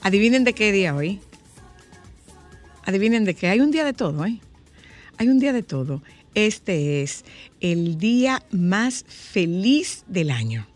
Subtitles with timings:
[0.00, 1.20] Adivinen de qué día hoy.
[2.86, 3.48] Adivinen de qué.
[3.48, 4.40] Hay un día de todo, ¿eh?
[5.18, 6.02] Hay un día de todo.
[6.34, 7.26] Este es
[7.60, 10.66] el día más feliz del año.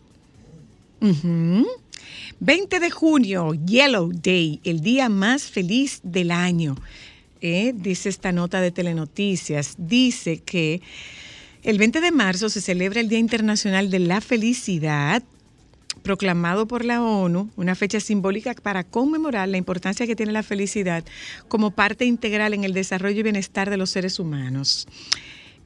[2.39, 6.75] 20 de junio, Yellow Day, el día más feliz del año.
[7.41, 7.73] ¿eh?
[7.75, 9.73] Dice esta nota de Telenoticias.
[9.79, 10.79] Dice que
[11.63, 15.23] el 20 de marzo se celebra el Día Internacional de la Felicidad
[16.05, 21.03] proclamado por la ONU, una fecha simbólica para conmemorar la importancia que tiene la felicidad
[21.47, 24.87] como parte integral en el desarrollo y bienestar de los seres humanos.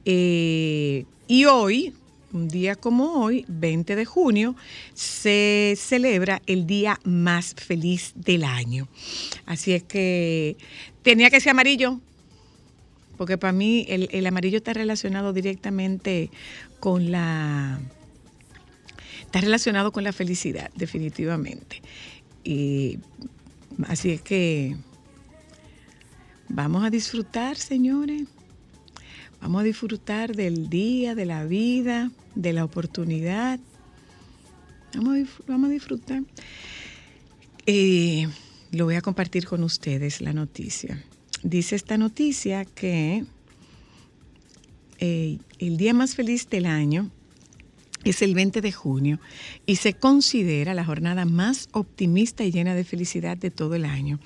[0.06, 1.92] Eh, y hoy,
[2.32, 4.56] un día como hoy, 20 de junio,
[4.94, 8.88] se celebra el día más feliz del año.
[9.44, 10.56] Así es que
[11.02, 12.00] tenía que ser amarillo,
[13.18, 16.30] porque para mí el amarillo está relacionado directamente
[16.80, 17.78] con la
[19.30, 21.80] está relacionado con la felicidad, definitivamente.
[22.42, 22.98] Y
[23.86, 24.76] así es que
[26.48, 28.24] vamos a disfrutar, señores.
[29.40, 33.60] Vamos a disfrutar del día, de la vida, de la oportunidad.
[34.94, 36.24] Vamos a, disfrutar.
[37.66, 38.26] Eh,
[38.72, 41.04] lo voy a compartir con ustedes la noticia.
[41.44, 43.24] Dice esta noticia que
[44.98, 47.12] eh, el día más feliz del año
[48.04, 49.20] es el 20 de junio
[49.66, 54.18] y se considera la jornada más optimista y llena de felicidad de todo el año.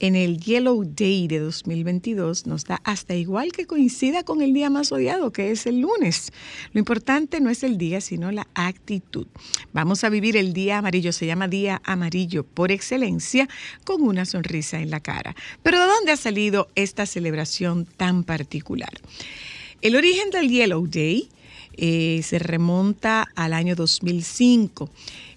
[0.00, 4.70] En el Yellow Day de 2022 nos da hasta igual que coincida con el día
[4.70, 6.32] más odiado, que es el lunes.
[6.72, 9.26] Lo importante no es el día, sino la actitud.
[9.72, 13.48] Vamos a vivir el día amarillo, se llama día amarillo por excelencia,
[13.84, 15.36] con una sonrisa en la cara.
[15.62, 18.92] Pero ¿de dónde ha salido esta celebración tan particular?
[19.82, 21.28] El origen del Yellow Day
[21.74, 24.90] eh, se remonta al año 2005.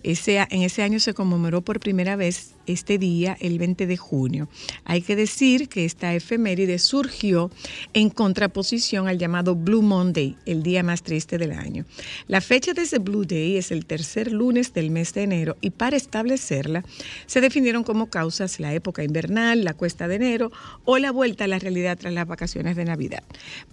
[0.04, 4.48] Ese, en ese año se conmemoró por primera vez este día, el 20 de junio.
[4.84, 7.50] Hay que decir que esta efeméride surgió
[7.94, 11.86] en contraposición al llamado Blue Monday, el día más triste del año.
[12.28, 15.72] La fecha de ese Blue Day es el tercer lunes del mes de enero y
[15.72, 16.84] para establecerla
[17.26, 20.52] se definieron como causas la época invernal, la cuesta de enero
[20.84, 23.24] o la vuelta a la realidad tras las vacaciones de Navidad.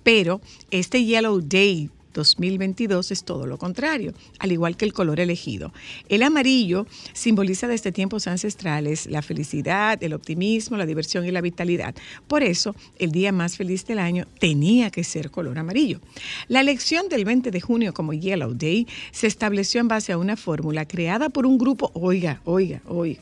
[0.03, 0.41] Pero
[0.71, 5.73] este Yellow Day 2022 es todo lo contrario, al igual que el color elegido.
[6.09, 11.95] El amarillo simboliza desde tiempos ancestrales la felicidad, el optimismo, la diversión y la vitalidad.
[12.29, 16.01] Por eso, el día más feliz del año tenía que ser color amarillo.
[16.49, 20.37] La elección del 20 de junio como Yellow Day se estableció en base a una
[20.37, 23.21] fórmula creada por un grupo, oiga, oiga, oiga,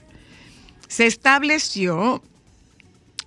[0.88, 2.22] se estableció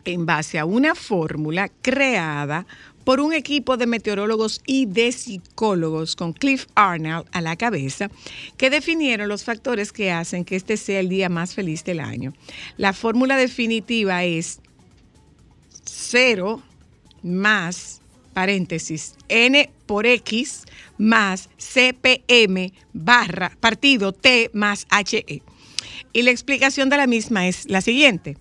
[0.06, 2.66] en base a una fórmula creada
[3.04, 8.10] por un equipo de meteorólogos y de psicólogos con Cliff Arnold a la cabeza,
[8.58, 12.34] que definieron los factores que hacen que este sea el día más feliz del año.
[12.78, 14.60] La fórmula definitiva es
[15.86, 16.62] 0
[17.24, 18.02] más,
[18.34, 20.64] paréntesis, n por x
[20.98, 25.42] más cpm barra partido t más he.
[26.14, 28.38] Y la explicación de la misma es la siguiente.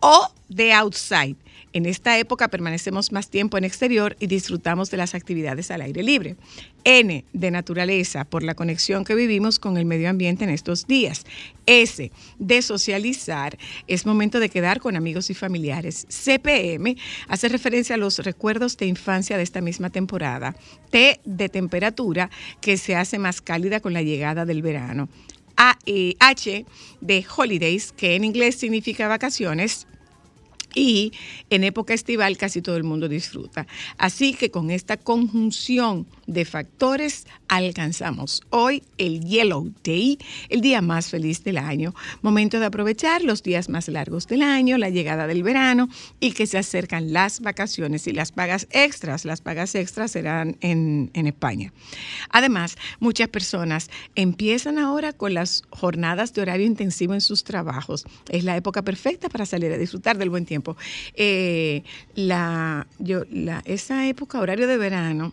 [0.00, 1.36] O de outside.
[1.74, 6.02] En esta época permanecemos más tiempo en exterior y disfrutamos de las actividades al aire
[6.02, 6.36] libre.
[6.84, 11.24] N de naturaleza, por la conexión que vivimos con el medio ambiente en estos días.
[11.64, 16.06] S de socializar, es momento de quedar con amigos y familiares.
[16.10, 16.96] CPM
[17.28, 20.54] hace referencia a los recuerdos de infancia de esta misma temporada.
[20.90, 22.30] T de temperatura,
[22.60, 25.08] que se hace más cálida con la llegada del verano.
[25.56, 26.66] A, eh, H
[27.00, 29.86] de holidays, que en inglés significa vacaciones
[30.74, 31.12] y
[31.50, 33.66] en época estival casi todo el mundo disfruta.
[33.98, 41.08] Así que con esta conjunción de factores alcanzamos hoy el Yellow Day, el día más
[41.08, 41.94] feliz del año.
[42.22, 45.88] Momento de aprovechar los días más largos del año, la llegada del verano
[46.20, 49.24] y que se acercan las vacaciones y las pagas extras.
[49.24, 51.72] Las pagas extras serán en, en España.
[52.30, 58.04] Además, muchas personas empiezan ahora con las jornadas de horario intensivo en sus trabajos.
[58.28, 60.76] Es la época perfecta para salir a disfrutar del buen tiempo.
[61.14, 61.82] Eh,
[62.14, 65.32] la, yo, la, esa época, horario de verano,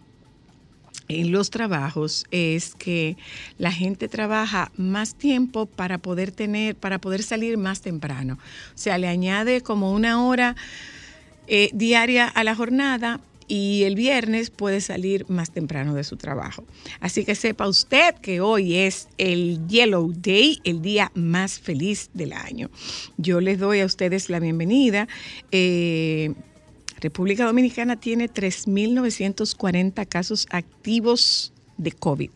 [1.10, 3.18] en los trabajos es que
[3.58, 8.36] la gente trabaja más tiempo para poder tener, para poder salir más temprano.
[8.36, 10.56] O sea, le añade como una hora
[11.48, 16.64] eh, diaria a la jornada y el viernes puede salir más temprano de su trabajo.
[17.00, 22.34] Así que sepa usted que hoy es el Yellow Day, el día más feliz del
[22.34, 22.70] año.
[23.18, 25.08] Yo les doy a ustedes la bienvenida.
[25.52, 26.36] Eh,
[27.00, 32.30] República Dominicana tiene 3.940 casos activos de COVID.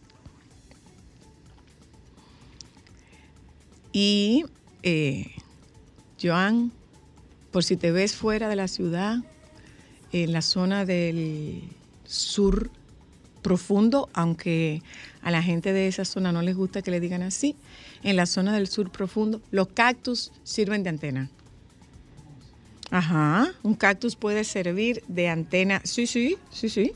[3.92, 4.45] Y,
[4.81, 5.31] eh,
[6.21, 6.71] Joan,
[7.51, 9.18] por si te ves fuera de la ciudad,
[10.12, 11.63] en la zona del
[12.06, 12.69] sur
[13.42, 14.81] profundo, aunque
[15.21, 17.56] a la gente de esa zona no les gusta que le digan así,
[18.04, 21.30] en la zona del sur profundo, los cactus sirven de antena.
[22.94, 25.81] Ajá, un cactus puede servir de antena.
[25.84, 26.92] Sí, sí, sí, sí.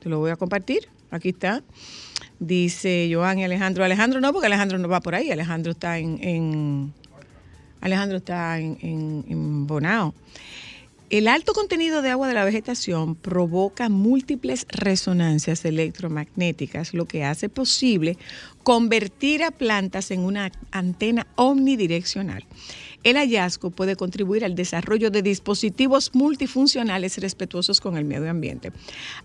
[0.00, 0.88] Te lo voy a compartir.
[1.10, 1.62] Aquí está.
[2.38, 3.84] Dice Joan y Alejandro.
[3.84, 5.30] Alejandro no, porque Alejandro no va por ahí.
[5.30, 6.94] Alejandro está en.
[7.82, 10.14] Alejandro está en, Bonao.
[11.10, 17.50] El alto contenido de agua de la vegetación provoca múltiples resonancias electromagnéticas, lo que hace
[17.50, 18.16] posible
[18.62, 22.46] convertir a plantas en una antena omnidireccional.
[23.06, 28.72] El hallazgo puede contribuir al desarrollo de dispositivos multifuncionales respetuosos con el medio ambiente.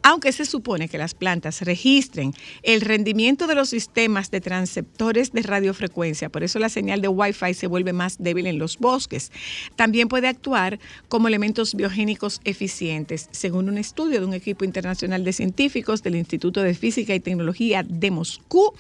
[0.04, 5.42] Aunque se supone que las plantas registren el rendimiento de los sistemas de transceptores de
[5.42, 9.32] radiofrecuencia, por eso la señal de Wi-Fi se vuelve más débil en los bosques,
[9.76, 10.80] también puede actuar
[11.10, 16.62] como elementos biogénicos eficientes, según un estudio de un equipo internacional de científicos del Instituto
[16.62, 18.76] de Física y Tecnología de Moscú,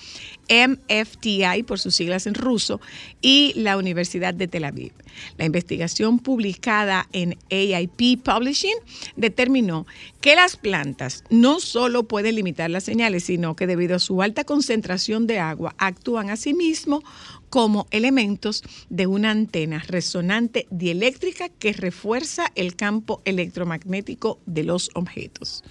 [0.51, 2.81] MFTI por sus siglas en ruso,
[3.21, 4.91] y la Universidad de Tel Aviv.
[5.37, 8.75] La investigación publicada en AIP Publishing
[9.15, 9.87] determinó
[10.19, 14.43] que las plantas no solo pueden limitar las señales, sino que debido a su alta
[14.43, 17.01] concentración de agua actúan asimismo
[17.49, 25.63] como elementos de una antena resonante dieléctrica que refuerza el campo electromagnético de los objetos.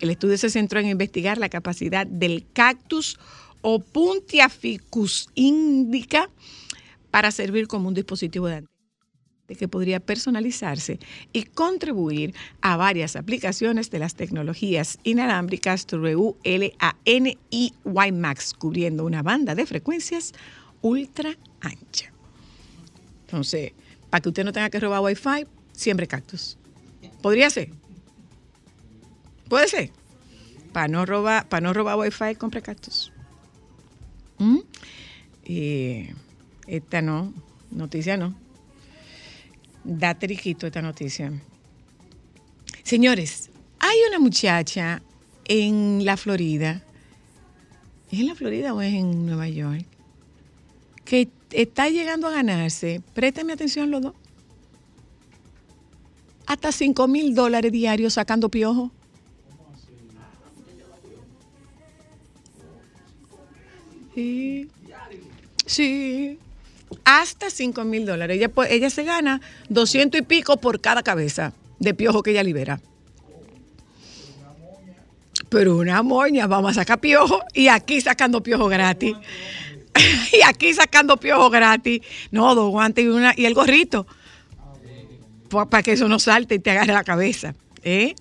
[0.00, 3.18] El estudio se centró en investigar la capacidad del cactus
[3.62, 6.28] o Puntiaficus indica
[7.10, 8.64] para servir como un dispositivo de
[9.56, 10.98] que podría personalizarse
[11.32, 19.22] y contribuir a varias aplicaciones de las tecnologías inalámbricas TRU, LAN y WiMAX, cubriendo una
[19.22, 20.32] banda de frecuencias
[20.80, 22.12] ultra ancha.
[23.26, 23.72] Entonces,
[24.10, 26.58] para que usted no tenga que robar Wi-Fi, siempre cactus.
[27.20, 27.70] ¿Podría ser?
[29.48, 29.90] Puede ser.
[30.72, 33.11] Para no robar, para no robar Wi-Fi, compre cactus.
[34.42, 34.58] ¿Mm?
[36.66, 37.32] Esta no,
[37.70, 38.34] noticia no.
[39.84, 41.32] Da triquito esta noticia.
[42.82, 45.02] Señores, hay una muchacha
[45.44, 46.82] en la Florida.
[48.10, 49.86] ¿Es en la Florida o es en Nueva York?
[51.04, 54.14] Que está llegando a ganarse, préstame atención los dos,
[56.46, 58.90] hasta 5 mil dólares diarios sacando piojo.
[64.14, 64.68] Sí.
[65.66, 66.38] Sí
[67.04, 68.36] hasta 5 mil dólares.
[68.36, 72.80] Ella, ella se gana 200 y pico por cada cabeza de piojo que ella libera.
[75.48, 79.14] Pero una moña, vamos a sacar piojo y aquí sacando piojo gratis.
[80.32, 82.00] y aquí sacando piojo gratis.
[82.30, 84.06] No, dos guantes y, una, y el gorrito.
[85.48, 87.54] Para que eso no salte y te agarre la cabeza.
[87.82, 88.14] ¿eh?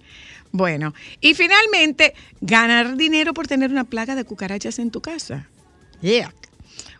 [0.51, 5.47] Bueno, y finalmente, ganar dinero por tener una plaga de cucarachas en tu casa.
[6.01, 6.33] Yeah.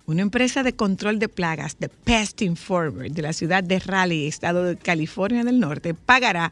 [0.05, 4.65] una empresa de control de plagas, de Pest Informer, de la ciudad de Raleigh, estado
[4.65, 6.51] de California del Norte, pagará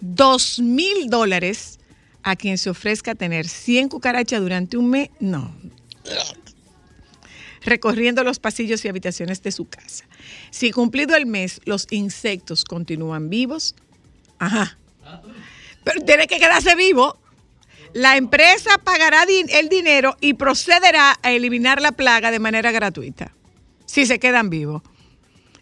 [0.00, 1.78] 2 mil dólares
[2.22, 5.10] a quien se ofrezca tener 100 cucarachas durante un mes.
[5.20, 5.54] No.
[7.62, 10.04] Recorriendo los pasillos y habitaciones de su casa.
[10.50, 13.74] Si cumplido el mes los insectos continúan vivos,
[14.38, 14.78] ajá.
[15.84, 17.18] Pero tiene que quedarse vivo.
[17.92, 23.32] La empresa pagará el dinero y procederá a eliminar la plaga de manera gratuita.
[23.86, 24.82] Si se quedan vivos.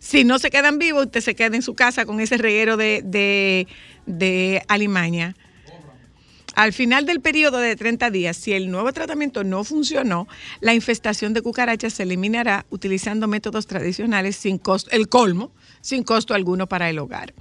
[0.04, 3.66] Si no se quedan vivos, usted se queda en su casa con ese reguero de,
[4.04, 5.34] de, alimaña.
[6.54, 10.28] Al final del periodo de 30 días, si el nuevo tratamiento no funcionó,
[10.60, 16.34] la infestación de cucarachas se eliminará utilizando métodos tradicionales sin costo, el colmo, sin costo
[16.34, 17.32] alguno para el hogar.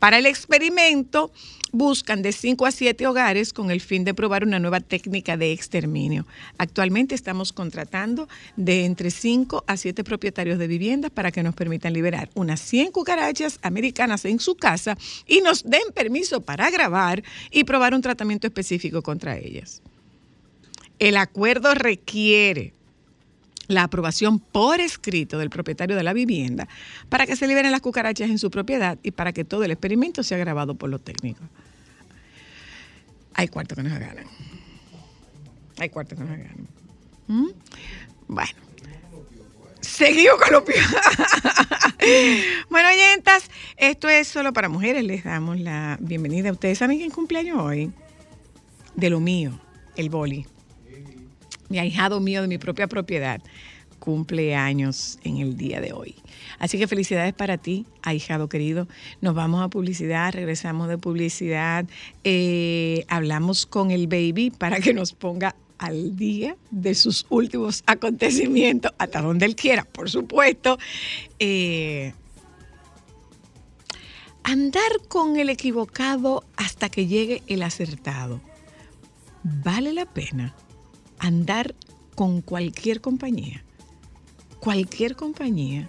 [0.00, 1.32] Para el experimento,
[1.72, 5.52] buscan de 5 a 7 hogares con el fin de probar una nueva técnica de
[5.52, 6.26] exterminio.
[6.58, 11.92] Actualmente estamos contratando de entre 5 a 7 propietarios de viviendas para que nos permitan
[11.92, 14.96] liberar unas 100 cucarachas americanas en su casa
[15.26, 19.82] y nos den permiso para grabar y probar un tratamiento específico contra ellas.
[20.98, 22.74] El acuerdo requiere
[23.70, 26.68] la aprobación por escrito del propietario de la vivienda
[27.08, 30.22] para que se liberen las cucarachas en su propiedad y para que todo el experimento
[30.22, 31.46] sea grabado por los técnicos.
[33.34, 34.26] Hay cuartos que nos ganan.
[35.78, 36.68] Hay cuartos que nos ganan.
[37.28, 37.48] ¿Mm?
[38.26, 38.58] Bueno.
[39.80, 40.64] Seguimos con los
[42.70, 43.44] Bueno, oyentas,
[43.76, 45.04] esto es solo para mujeres.
[45.04, 46.50] Les damos la bienvenida.
[46.50, 47.92] ¿Ustedes saben quién cumpleaños hoy?
[48.96, 49.58] De lo mío,
[49.96, 50.44] el boli
[51.70, 53.40] mi ahijado mío de mi propia propiedad,
[53.98, 56.16] cumple años en el día de hoy.
[56.58, 58.88] Así que felicidades para ti, ahijado querido.
[59.20, 61.86] Nos vamos a publicidad, regresamos de publicidad,
[62.24, 68.92] eh, hablamos con el baby para que nos ponga al día de sus últimos acontecimientos,
[68.98, 70.78] hasta donde él quiera, por supuesto.
[71.38, 72.12] Eh,
[74.42, 78.40] andar con el equivocado hasta que llegue el acertado.
[79.42, 80.54] ¿Vale la pena?
[81.20, 81.74] Andar
[82.16, 83.62] con cualquier compañía.
[84.58, 85.88] Cualquier compañía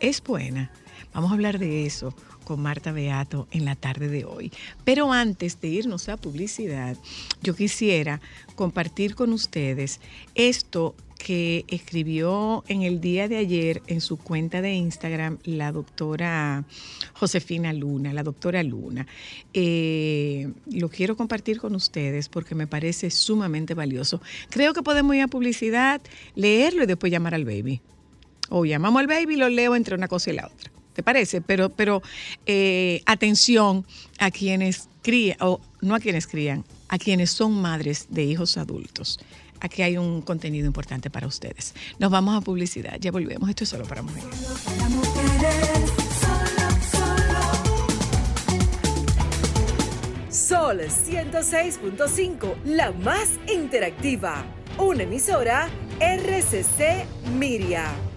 [0.00, 0.70] es buena.
[1.14, 4.52] Vamos a hablar de eso con Marta Beato en la tarde de hoy.
[4.84, 6.96] Pero antes de irnos a publicidad,
[7.42, 8.20] yo quisiera
[8.54, 10.00] compartir con ustedes
[10.34, 16.64] esto que escribió en el día de ayer en su cuenta de Instagram la doctora
[17.12, 19.06] Josefina Luna, la doctora Luna.
[19.54, 24.20] Eh, lo quiero compartir con ustedes porque me parece sumamente valioso.
[24.50, 26.00] Creo que podemos ir a publicidad,
[26.34, 27.80] leerlo y después llamar al baby.
[28.48, 30.81] O llamamos al baby y lo leo entre una cosa y la otra.
[30.92, 31.40] ¿Te parece?
[31.40, 32.02] Pero, pero
[32.46, 33.86] eh, atención
[34.18, 39.18] a quienes crían, o no a quienes crían, a quienes son madres de hijos adultos
[39.62, 41.74] aquí hay un contenido importante para ustedes.
[41.98, 44.28] Nos vamos a publicidad, ya volvemos, esto es solo para mujeres.
[50.28, 54.44] Sol 106.5, la más interactiva.
[54.78, 55.68] Una emisora
[56.00, 57.06] RCC
[57.38, 58.11] Miria.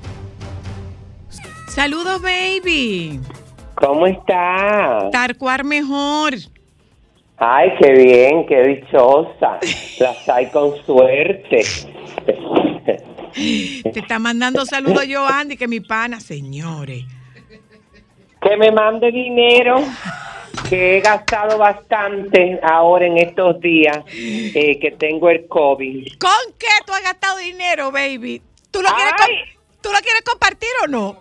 [1.68, 3.20] Saludos, baby.
[3.76, 5.10] ¿Cómo está?
[5.12, 6.34] Tarcuar mejor.
[7.38, 9.60] Ay, qué bien, qué dichosa.
[10.00, 11.66] Las hay con suerte.
[13.36, 17.04] Te está mandando saludos yo, Andy, que mi pana, señores.
[18.42, 19.84] Que me mande dinero,
[20.70, 26.18] que he gastado bastante ahora en estos días eh, que tengo el COVID.
[26.20, 28.42] ¿Con qué tú has gastado dinero, baby?
[28.72, 29.55] ¿Tú lo, quieres,
[29.86, 31.20] ¿tú lo quieres compartir o no?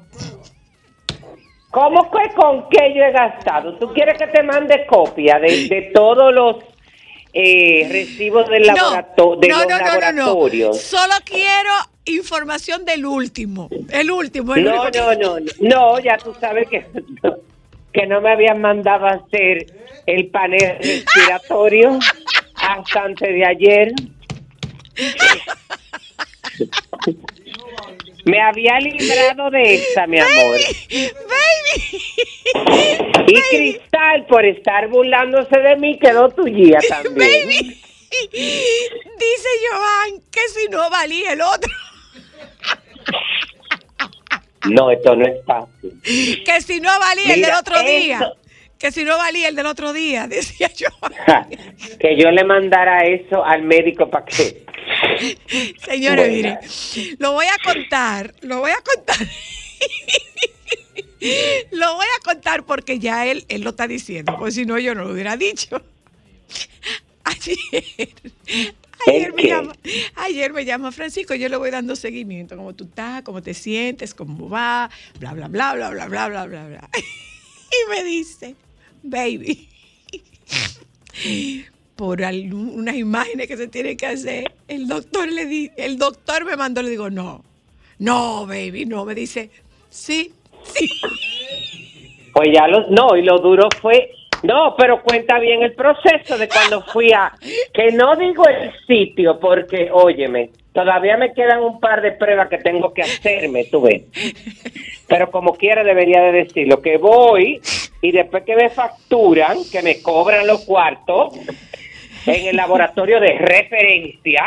[1.71, 3.77] ¿Cómo que con qué yo he gastado?
[3.79, 6.57] ¿Tú quieres que te mande copia de, todos los
[7.35, 10.81] eh, recibos del laborato de los laboratorios?
[10.81, 11.71] Solo quiero
[12.07, 13.69] información del último.
[13.91, 14.55] El último.
[14.55, 15.99] El no, no, no, no.
[15.99, 16.87] ya tú sabes que,
[17.93, 19.67] que no me habían mandado a hacer
[20.07, 21.99] el panel respiratorio
[22.55, 23.93] hasta antes de ayer.
[28.25, 30.59] Me había librado de esta, mi amor.
[30.91, 32.01] Baby.
[33.27, 37.47] Y Cristal, por estar burlándose de mí, quedó tuya también.
[37.47, 37.81] Baby.
[38.33, 41.71] Dice Joan que si no valía el otro.
[44.71, 46.01] No, esto no es fácil.
[46.45, 48.33] Que si no valía el del otro día.
[48.79, 50.89] Que si no valía el del otro día, decía yo.
[51.99, 54.64] que yo le mandara eso al médico para que
[55.85, 56.59] Señores, mire,
[57.19, 59.17] lo voy a contar, lo voy a contar.
[61.73, 64.95] lo voy a contar porque ya él, él lo está diciendo, pues si no yo
[64.95, 65.83] no lo hubiera dicho.
[67.25, 68.11] Ayer,
[69.07, 69.73] Ayer me, llama,
[70.15, 74.15] ayer me llama Francisco, yo le voy dando seguimiento, cómo tú estás, cómo te sientes,
[74.15, 76.91] cómo va, bla, bla, bla, bla, bla, bla, bla, bla, bla.
[76.97, 78.57] Y me dice,
[79.03, 79.69] baby,
[81.97, 86.57] por unas imágenes que se tienen que hacer, el doctor le di, el doctor me
[86.57, 87.45] mandó, le digo, no,
[87.99, 89.51] no, baby, no, me dice,
[89.89, 90.33] sí,
[90.65, 90.89] sí.
[92.33, 94.11] Pues ya lo, no, y lo duro fue,
[94.43, 97.33] no, pero cuenta bien el proceso de cuando fui a,
[97.73, 102.59] que no digo el sitio, porque, óyeme, todavía me quedan un par de pruebas que
[102.59, 104.03] tengo que hacerme, tú ves.
[105.07, 107.61] Pero como quiera debería de decirlo, que voy
[108.03, 111.35] y después que me facturan, que me cobran los cuartos,
[112.27, 114.47] en el laboratorio de referencia,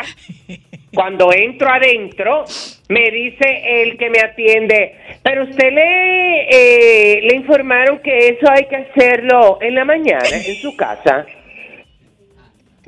[0.94, 2.44] cuando entro adentro,
[2.88, 8.64] me dice el que me atiende, pero usted le, eh, le informaron que eso hay
[8.66, 11.26] que hacerlo en la mañana en su casa.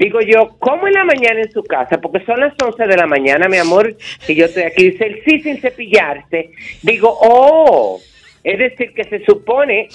[0.00, 2.00] Digo yo, ¿cómo en la mañana en su casa?
[2.00, 3.94] Porque son las 11 de la mañana, mi amor,
[4.26, 4.92] y yo estoy aquí.
[4.92, 6.52] Dice sí sin cepillarse.
[6.82, 8.00] Digo, oh,
[8.42, 9.88] es decir, que se supone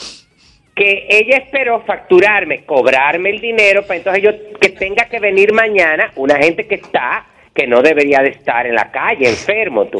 [0.75, 6.12] que ella esperó facturarme, cobrarme el dinero, para entonces yo que tenga que venir mañana,
[6.15, 10.00] una gente que está que no debería de estar en la calle, enfermo, tú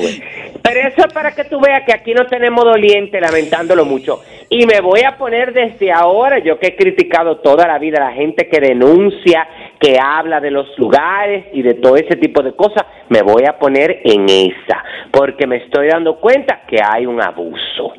[0.62, 4.22] Pero eso es para que tú veas que aquí no tenemos doliente, lamentándolo mucho.
[4.50, 8.10] Y me voy a poner desde ahora, yo que he criticado toda la vida a
[8.10, 9.48] la gente que denuncia,
[9.80, 13.58] que habla de los lugares y de todo ese tipo de cosas, me voy a
[13.58, 17.94] poner en esa, porque me estoy dando cuenta que hay un abuso.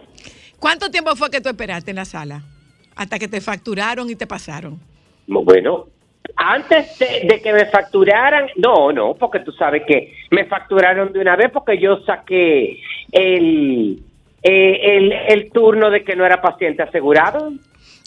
[0.61, 2.43] ¿Cuánto tiempo fue que tú esperaste en la sala?
[2.97, 4.81] Hasta que te facturaron y te pasaron.
[5.27, 5.87] Bueno,
[6.35, 11.37] antes de, que me facturaran, no, no, porque tú sabes que me facturaron de una
[11.37, 12.81] vez porque yo saqué
[13.13, 14.03] el,
[14.43, 17.53] eh, el, turno de que no era paciente asegurado.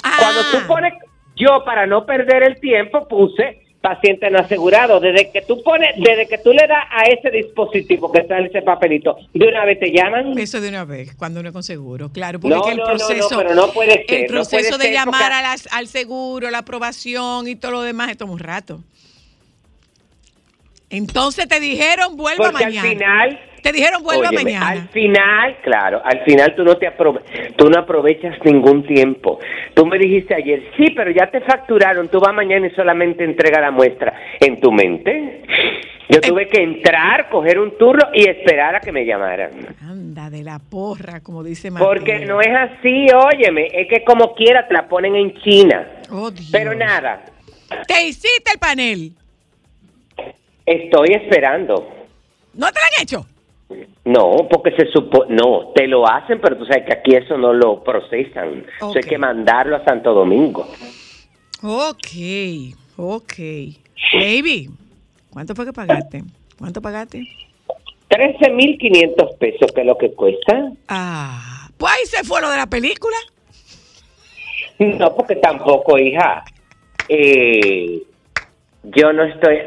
[0.02, 0.66] Cuando tú ah.
[0.68, 0.94] pones,
[1.36, 5.00] yo para no perder el tiempo puse paciente no asegurado.
[5.00, 8.46] Desde que tú pones, desde que tú le das a ese dispositivo que está en
[8.46, 10.38] ese papelito, de una vez te llaman.
[10.38, 12.40] Eso de una vez, cuando uno es con seguro, claro.
[12.40, 15.32] Porque el proceso, no, puede ser, el proceso de llamar
[15.72, 18.82] al seguro, la aprobación y todo lo demás, esto es un rato.
[20.90, 22.82] Entonces te dijeron, vuelva mañana.
[22.82, 24.70] Al final, te dijeron vuelva mañana.
[24.70, 26.90] Al final, claro, al final tú no te
[27.56, 29.40] tú no aprovechas ningún tiempo.
[29.74, 33.62] Tú me dijiste ayer, sí, pero ya te facturaron, tú vas mañana y solamente entrega
[33.62, 35.44] la muestra en tu mente.
[36.12, 39.52] Yo tuve que entrar, coger un turno y esperar a que me llamaran.
[39.80, 41.88] Anda, de la porra, como dice Martín.
[41.88, 45.88] Porque no es así, óyeme, es que como quiera te la ponen en China.
[46.12, 47.26] Oh, pero nada.
[47.88, 49.12] Te hiciste el panel.
[50.66, 51.88] Estoy esperando.
[52.56, 53.26] ¿No te lo han hecho?
[54.06, 57.54] No, porque se supone, no, te lo hacen, pero tú sabes que aquí eso no
[57.54, 58.66] lo procesan.
[58.82, 60.68] hay que mandarlo a Santo Domingo.
[61.62, 63.34] Ok, ok.
[64.14, 64.70] Baby,
[65.30, 66.24] ¿cuánto fue que pagaste?
[66.58, 67.28] ¿Cuánto pagaste?
[68.10, 70.72] 13.500 pesos, que es lo que cuesta.
[70.88, 73.18] Ah, pues ahí se fue lo de la película.
[74.80, 76.44] No, porque tampoco, hija.
[77.08, 78.02] Eh,
[78.96, 79.58] yo no estoy.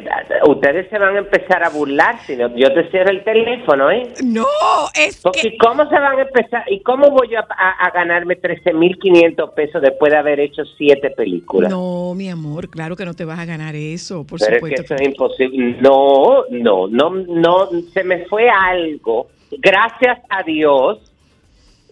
[0.48, 4.12] Ustedes se van a empezar a burlar si no, yo te cierro el teléfono, ¿eh?
[4.24, 4.46] No,
[4.94, 6.64] es Porque ¿cómo se van a empezar?
[6.68, 11.70] ¿Y cómo voy a, a, ganarme 13.500 pesos después de haber hecho siete películas?
[11.70, 14.82] No, mi amor, claro que no te vas a ganar eso, por Pero supuesto.
[14.82, 15.76] Es que eso es imposible.
[15.80, 19.28] No, no, no, no, se me fue algo.
[19.50, 21.12] Gracias a Dios,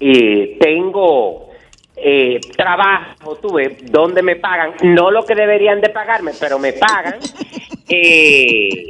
[0.00, 1.49] y tengo
[2.02, 7.18] eh, trabajo, tuve, donde me pagan, no lo que deberían de pagarme, pero me pagan.
[7.92, 8.84] Eh,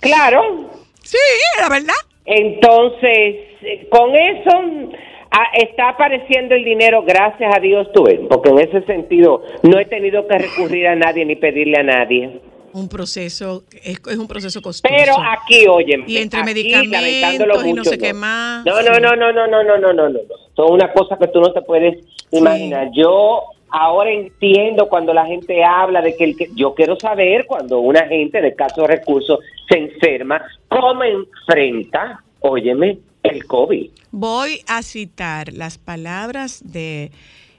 [0.00, 0.70] claro.
[1.04, 1.16] Sí,
[1.60, 1.94] la verdad.
[2.24, 4.90] Entonces, eh, con eso
[5.30, 9.84] ah, está apareciendo el dinero, gracias a Dios, tuve, porque en ese sentido no he
[9.84, 12.40] tenido que recurrir a nadie ni pedirle a nadie
[12.72, 14.94] un proceso, es, es, un proceso costoso.
[14.94, 18.64] Pero aquí, oye, y entre medicamentos y no sé qué más.
[18.64, 20.18] No, no, no, no, no, no, no, no, no, no.
[20.54, 22.90] Son una cosa que tú no te puedes imaginar.
[22.94, 27.80] Yo ahora entiendo cuando la gente habla de que, el que yo quiero saber cuando
[27.80, 33.90] una gente de caso de recursos se enferma, cómo enfrenta, óyeme, el COVID.
[34.10, 37.10] Voy a citar las palabras de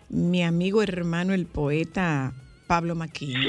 [0.10, 2.34] mi amigo hermano el poeta
[2.68, 3.40] Pablo Maquino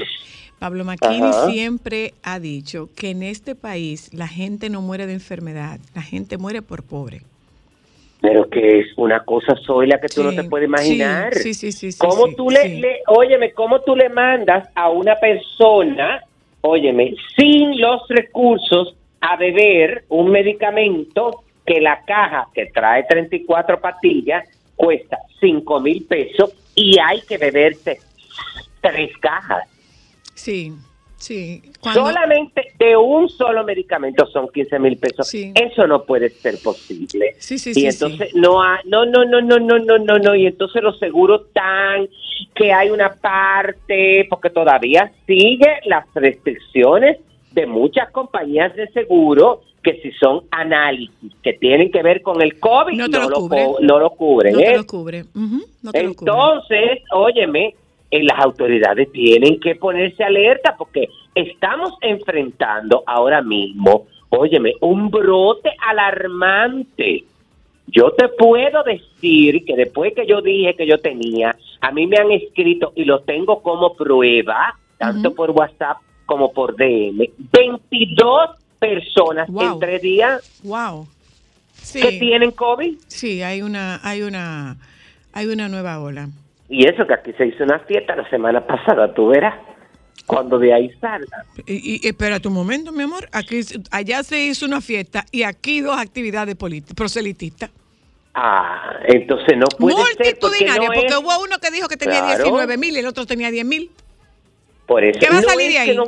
[0.60, 5.80] Pablo Maquini siempre ha dicho que en este país la gente no muere de enfermedad,
[5.94, 7.22] la gente muere por pobre.
[8.20, 11.32] Pero que es una cosa soy la que tú no te puedes imaginar.
[11.32, 11.88] Sí, sí, sí.
[11.96, 16.22] ¿Cómo tú le, le, óyeme, cómo tú le mandas a una persona,
[16.60, 24.44] óyeme, sin los recursos a beber un medicamento que la caja que trae 34 patillas
[24.76, 27.98] cuesta 5 mil pesos y hay que beberse
[28.82, 29.66] tres cajas?
[30.40, 30.72] Sí,
[31.18, 31.60] Sí.
[31.82, 35.28] cuando- Solamente de un solo medicamento son 15 mil pesos.
[35.28, 35.52] Sí.
[35.54, 37.34] Eso no puede ser posible.
[37.38, 40.34] Sí, sí, y entonces no hay, no, no, no, no, no, no, no, no.
[40.34, 42.08] Y entonces los seguros están
[42.54, 47.18] que hay una parte, porque todavía sigue las restricciones
[47.52, 52.58] de muchas compañías de seguro que si son análisis que tienen que ver con el
[52.58, 53.64] COVID No te lo lo, cubre.
[53.66, 54.52] co- no lo cubren.
[54.54, 54.76] no te ¿eh?
[54.76, 55.22] lo cubre.
[55.34, 56.08] Ujú, no te lo.
[56.10, 57.74] Entonces, óyeme,
[58.10, 65.70] eh, las autoridades tienen que ponerse alerta porque estamos enfrentando ahora mismo, óyeme, un brote
[65.86, 67.24] alarmante.
[67.86, 72.18] Yo te puedo decir que después que yo dije que yo tenía, a mí me
[72.18, 79.48] han escrito y lo tengo como prueba, tanto por WhatsApp como por DM, 22 personas
[79.48, 79.72] Wow.
[79.74, 81.08] en tres días Wow.
[81.74, 82.00] Sí.
[82.00, 82.96] que tienen COVID.
[83.08, 84.76] Sí, hay una, hay una,
[85.32, 86.28] hay una nueva ola.
[86.70, 89.54] Y eso que aquí se hizo una fiesta la semana pasada, tú verás,
[90.24, 91.44] cuando de ahí salga.
[91.66, 93.28] Y, y espérate un momento, mi amor.
[93.32, 96.56] Aquí, allá se hizo una fiesta y aquí dos actividades
[96.94, 97.70] proselitistas.
[98.34, 102.20] Ah, entonces no puede ser porque no porque es, hubo uno que dijo que tenía
[102.20, 102.44] Claro.
[102.44, 103.90] 19 mil y el otro tenía 10 mil.
[104.86, 105.18] por eso.
[105.18, 105.98] ¿Qué va a no salir de ahí?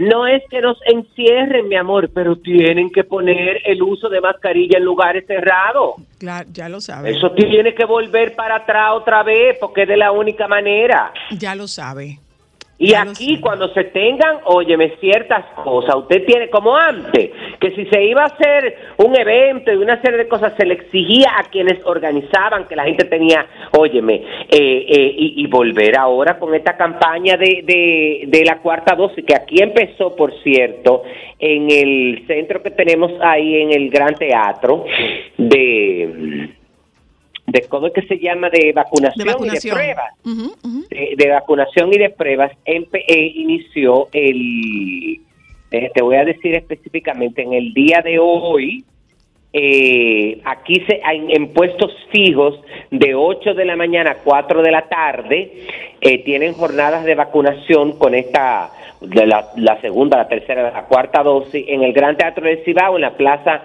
[0.00, 4.78] No es que nos encierren, mi amor, pero tienen que poner el uso de mascarilla
[4.78, 5.96] en lugares cerrados.
[6.18, 7.10] Claro, ya lo sabe.
[7.10, 11.12] Eso tiene que volver para atrás otra vez, porque es de la única manera.
[11.32, 12.18] Ya lo sabe.
[12.80, 18.02] Y aquí cuando se tengan, óyeme, ciertas cosas, usted tiene como antes, que si se
[18.04, 21.84] iba a hacer un evento y una serie de cosas, se le exigía a quienes
[21.84, 27.36] organizaban que la gente tenía, óyeme, eh, eh, y, y volver ahora con esta campaña
[27.36, 31.02] de, de, de la cuarta dosis, que aquí empezó, por cierto,
[31.38, 34.86] en el centro que tenemos ahí en el Gran Teatro
[35.36, 36.48] de...
[37.50, 38.48] de ¿Cómo es que se llama?
[38.50, 39.76] De vacunación, De vacunación.
[39.76, 40.14] y de pruebas
[40.90, 45.20] de, de vacunación y de pruebas empe- eh, inició el,
[45.70, 48.84] eh, te voy a decir específicamente, en el día de hoy,
[49.52, 52.60] eh, aquí se, en, en puestos fijos
[52.90, 55.52] de 8 de la mañana a 4 de la tarde,
[56.00, 61.22] eh, tienen jornadas de vacunación con esta, de la, la segunda, la tercera, la cuarta
[61.24, 63.62] dosis en el Gran Teatro del Cibao, en la plaza,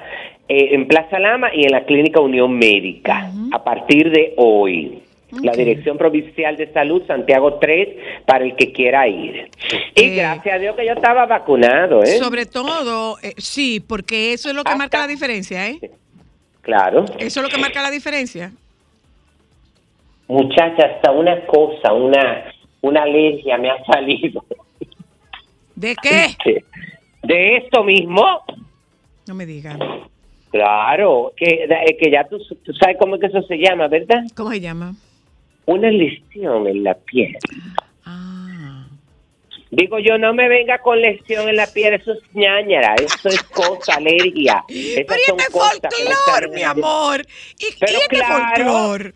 [0.47, 5.01] eh, en Plaza Lama y en la Clínica Unión Médica, a partir de hoy.
[5.41, 5.51] La.
[5.51, 7.89] Dirección Provincial de Salud, Santiago 3,
[8.25, 9.49] para el que quiera ir.
[9.93, 12.17] Y Eh, gracias a Dios que yo estaba vacunado, ¿eh?
[12.19, 15.79] Sobre todo, eh, sí, porque eso es lo que Hasta- marca la diferencia, ¿eh?
[16.61, 17.03] Claro.
[17.19, 18.53] Eso es lo que marca la diferencia.
[20.27, 22.45] Muchacha, hasta una cosa, una,
[22.81, 24.43] una alergia me ha salido.
[25.75, 26.27] ¿De qué?
[27.23, 28.23] De esto mismo,
[29.27, 29.79] No me digan.
[30.55, 34.23] Claro, que, eh, que ya tú, tú sabes cómo es que eso se llama, ¿verdad?
[34.35, 34.95] ¿Cómo se llama?
[35.65, 37.37] Una lesión en la piel.
[38.05, 38.87] Ah.
[39.69, 43.43] Digo yo, no me venga con lesión en la piel, eso es ñañara, eso es
[43.43, 44.63] cosa, alergia.
[44.69, 47.21] Esas Pero ¿y son este folclor, mi amor?
[47.59, 48.45] ¿Y, Pero y este claro.
[48.45, 49.13] folclor?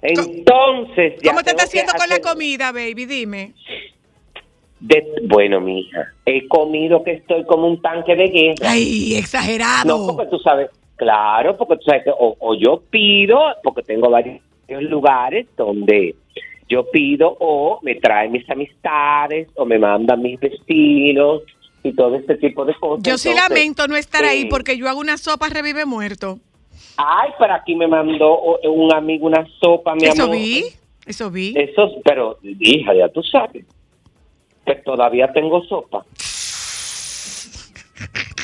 [0.00, 3.04] Entonces, ya ¿Cómo te está haciendo con la comida, baby?
[3.04, 3.52] Dime.
[4.82, 8.70] De, bueno, mija, he comido que estoy como un tanque de guerra.
[8.72, 9.86] Ay, exagerado.
[9.86, 14.10] No, porque tú sabes, claro, porque tú sabes que o, o yo pido, porque tengo
[14.10, 16.16] varios lugares donde
[16.68, 21.42] yo pido o me traen mis amistades o me mandan mis vecinos
[21.84, 23.04] y todo este tipo de cosas.
[23.04, 26.40] Yo sí Entonces, lamento no estar ahí porque yo hago una sopa revive muerto.
[26.96, 30.36] Ay, pero aquí me mandó un amigo una sopa, mi Eso amor.
[30.36, 30.64] vi,
[31.06, 31.54] eso vi.
[31.56, 33.64] Eso, pero hija, ya tú sabes
[34.64, 36.04] que todavía tengo sopa.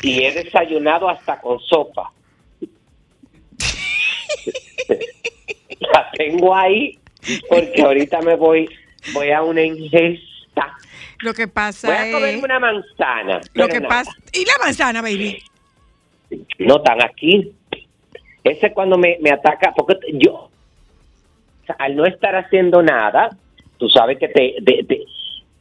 [0.01, 2.11] Y he desayunado hasta con sopa.
[5.79, 6.97] La tengo ahí
[7.49, 8.69] porque ahorita me voy
[9.13, 10.77] voy a una ingesta.
[11.21, 12.13] Lo que Voy pasa a es...
[12.13, 13.41] comerme una manzana.
[13.53, 13.89] Lo que nada.
[13.89, 14.11] pasa...
[14.33, 15.41] ¿Y la manzana, baby?
[16.59, 17.51] No están aquí.
[18.43, 20.49] Ese es cuando me, me ataca, porque yo,
[21.77, 23.29] al no estar haciendo nada,
[23.77, 25.05] tú sabes que te, te, te-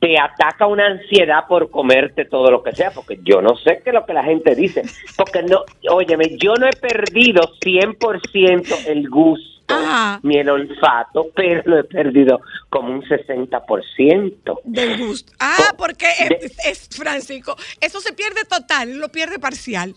[0.01, 3.91] te ataca una ansiedad por comerte todo lo que sea, porque yo no sé qué
[3.91, 4.83] es lo que la gente dice,
[5.17, 10.21] porque no, óyeme, yo no he perdido 100% el gusto Ajá.
[10.23, 14.61] ni el olfato, pero lo he perdido como un 60%.
[14.65, 15.33] Del gusto.
[15.41, 16.07] Ah, Oh, porque
[16.41, 17.57] es, es Francisco.
[17.81, 19.95] Eso se pierde total, lo pierde parcial.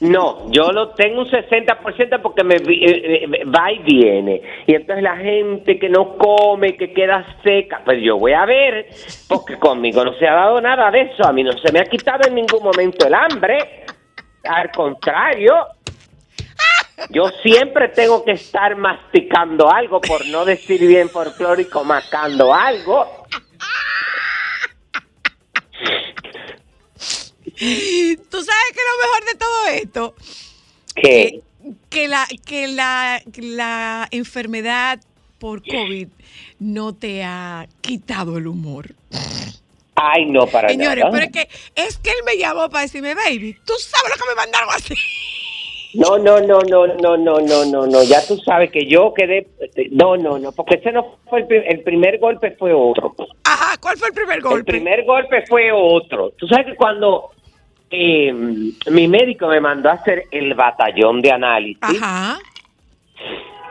[0.00, 4.40] No, yo lo tengo un 60% porque me eh, eh, va y viene.
[4.66, 8.86] Y entonces la gente que no come, que queda seca, pues yo voy a ver,
[9.28, 11.26] porque conmigo no se ha dado nada de eso.
[11.26, 13.84] A mí no se me ha quitado en ningún momento el hambre.
[14.44, 15.54] Al contrario,
[17.10, 23.06] yo siempre tengo que estar masticando algo, por no decir bien folclórico, macando algo.
[28.30, 30.14] Tú sabes que lo mejor de todo esto,
[30.94, 31.40] ¿Qué?
[31.88, 35.00] que la, que la, que la enfermedad
[35.38, 36.08] por COVID
[36.58, 38.94] no te ha quitado el humor.
[39.96, 41.12] Ay, no, para Señores, nada.
[41.12, 44.28] pero es que, es que él me llamó para decirme, baby, tú sabes lo que
[44.30, 44.94] me mandaron así.
[45.94, 48.02] No, no, no, no, no, no, no, no, no.
[48.02, 49.46] Ya tú sabes que yo quedé.
[49.92, 53.14] No, no, no, porque ese no fue el, pri- el primer golpe, fue otro.
[53.44, 54.58] Ajá, ¿cuál fue el primer golpe?
[54.72, 56.30] El primer golpe fue otro.
[56.36, 57.30] Tú sabes que cuando
[57.90, 62.38] eh, mi médico me mandó a hacer el batallón de análisis, Ajá.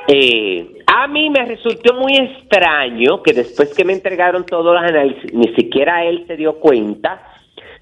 [0.08, 5.34] eh, a mí me resultó muy extraño que después que me entregaron todos los análisis,
[5.34, 7.22] ni siquiera él se dio cuenta,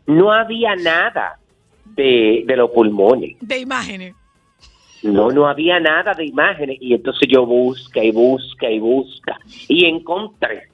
[0.05, 1.37] no había nada
[1.85, 3.37] de, de los pulmones.
[3.41, 4.15] De imágenes.
[5.03, 6.77] No, no había nada de imágenes.
[6.79, 9.39] Y entonces yo busca y busca y busca.
[9.67, 10.70] Y encontré.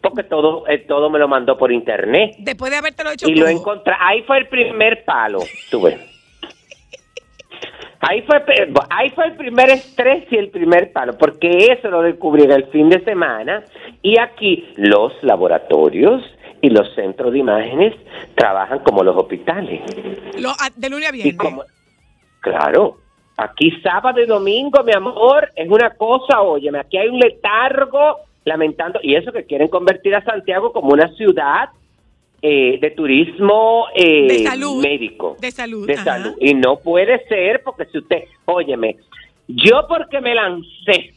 [0.00, 2.34] Porque todo, eh, todo me lo mandó por internet.
[2.38, 3.94] Después de habértelo hecho Y lo encontré.
[3.98, 5.38] Ahí fue el primer palo.
[5.70, 5.98] Tú ves.
[8.00, 8.42] Ahí fue,
[8.90, 12.88] ahí fue el primer estrés y el primer palo, porque eso lo descubrí el fin
[12.88, 13.62] de semana
[14.02, 16.20] y aquí los laboratorios
[16.60, 17.94] y los centros de imágenes
[18.34, 19.82] trabajan como los hospitales.
[20.40, 21.36] Lo- a- de lunes a Y viernes.
[21.36, 21.62] como,
[22.40, 22.96] claro,
[23.36, 28.98] aquí sábado y domingo, mi amor, es una cosa, óyeme, aquí hay un letargo lamentando,
[29.02, 31.68] y eso que quieren convertir a Santiago como una ciudad
[32.42, 34.82] eh, de turismo eh, De salud.
[34.82, 35.36] médico.
[35.40, 36.04] De salud, De ajá.
[36.04, 36.34] salud.
[36.40, 38.96] Y no puede ser porque si usted, óyeme,
[39.46, 41.12] yo porque me lancé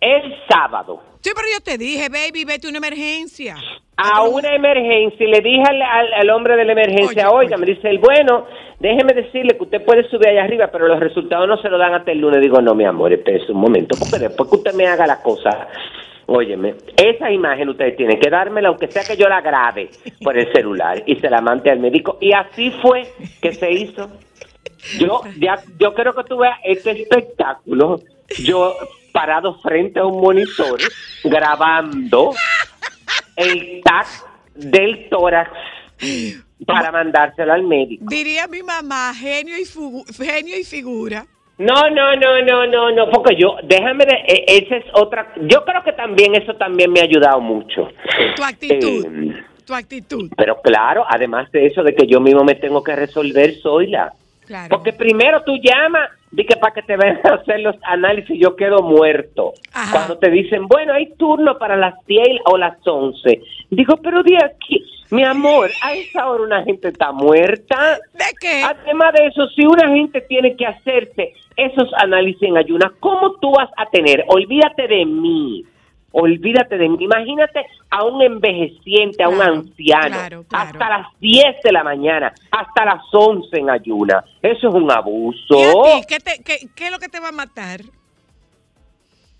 [0.00, 3.56] el sábado Sí, pero yo te dije, baby, vete a una emergencia.
[3.96, 7.66] a una emergencia y le dije al, al- al hombre de la emergencia, oiga, me
[7.66, 8.46] dice el bueno,
[8.78, 11.92] déjeme decirle que usted puede subir allá arriba, pero los resultados no se lo dan
[11.94, 12.40] hasta el lunes.
[12.40, 15.66] Digo, no, mi amor, espérese un momento, porque después que usted me haga la cosa,
[16.26, 19.90] óyeme, esa imagen ustedes tienen que dármela, aunque sea que yo la grabe
[20.22, 22.16] por el celular y se la mande al médico.
[22.20, 23.08] Y así fue
[23.42, 24.08] que se hizo.
[25.00, 27.98] Yo ya, yo creo que tú veas este espectáculo,
[28.44, 28.76] yo
[29.12, 30.78] parado frente a un monitor,
[31.24, 32.34] grabando
[33.36, 34.06] el tag
[34.54, 35.50] del tórax
[36.66, 38.04] para mandárselo al médico.
[38.08, 39.64] Diría mi mamá, genio y,
[40.24, 41.26] genio y figura.
[41.58, 45.64] No, no, no, no, no, no, porque yo, déjame de, e- esa es otra, yo
[45.64, 47.88] creo que también eso también me ha ayudado mucho.
[48.36, 49.06] Tu actitud.
[49.06, 50.30] Eh, tu actitud.
[50.36, 54.12] pero claro, además de eso de que yo mismo me tengo que resolver, soy la.
[54.48, 54.68] Claro.
[54.70, 58.56] Porque primero tú llamas, di que para que te vengan a hacer los análisis yo
[58.56, 59.52] quedo muerto.
[59.74, 59.92] Ajá.
[59.92, 63.42] Cuando te dicen, bueno, hay turno para las 10 o las 11.
[63.68, 67.98] Digo, pero de aquí, mi amor, a esa hora una gente está muerta.
[68.14, 68.62] ¿De qué?
[68.64, 73.52] Además de eso, si una gente tiene que hacerse esos análisis en ayunas, ¿cómo tú
[73.52, 74.24] vas a tener?
[74.28, 75.66] Olvídate de mí.
[76.12, 76.96] Olvídate de mí.
[77.00, 80.68] Imagínate a un envejeciente, a un Claro, anciano, claro, claro.
[80.70, 84.24] hasta las 10 de la mañana, hasta las 11 en ayuna.
[84.42, 85.82] Eso es un ¿Y a abuso.
[85.84, 86.02] ti?
[86.08, 87.80] ¿Qué, te- qué- qué es lo que te va a matar?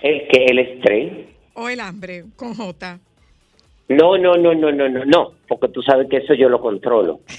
[0.00, 1.12] El que el estrés.
[1.54, 2.98] ¿O el hambre con J?
[3.88, 7.20] No, no, no, no, no, no, no, porque tú sabes que eso yo lo controlo.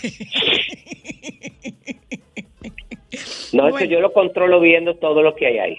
[3.54, 5.78] No, eso yo lo controlo viendo todo lo que hay ahí.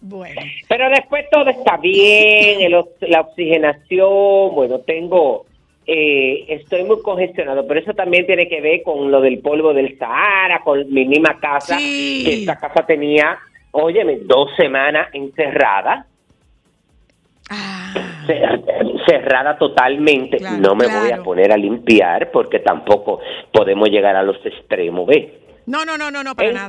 [0.00, 0.40] Bueno.
[0.68, 5.46] Pero después todo está bien, el la oxigenación, bueno, tengo,
[5.86, 9.98] eh, estoy muy congestionado, pero eso también tiene que ver con lo del polvo del
[9.98, 12.22] Sahara, con mi misma casa, Sí.
[12.24, 13.38] que esta casa tenía,
[13.72, 16.06] óyeme, dos semanas encerrada,
[17.50, 17.94] Ah,
[18.26, 23.20] cer- cerrada totalmente, Claro, no me voy a poner a limpiar porque tampoco
[23.52, 25.28] podemos llegar a los extremos, ¿ves?
[25.66, 26.66] no, no, no, no, no, para nada.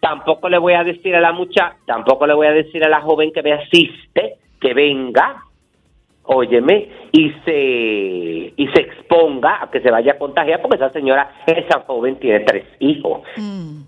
[0.00, 3.00] Tampoco le voy a decir a la muchacha, tampoco le voy a decir a la
[3.00, 5.42] joven que me asiste que venga,
[6.24, 11.42] óyeme, y se y se exponga a que se vaya a contagiar, porque esa señora,
[11.46, 13.22] esa joven tiene tres hijos.
[13.36, 13.82] Mm.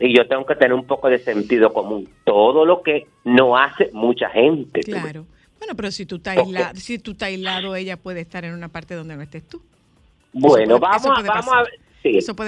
[0.00, 2.08] Y yo tengo que tener un poco de sentido común.
[2.24, 4.80] Todo lo que no hace mucha gente.
[4.80, 5.26] Claro.
[5.58, 8.68] Bueno, pero si tú estás aislado, si tú estás aislado, ella puede estar en una
[8.68, 9.60] parte donde no estés tú.
[10.32, 11.58] Bueno, puede- vamos, a, vamos pasar.
[11.58, 11.80] a ver.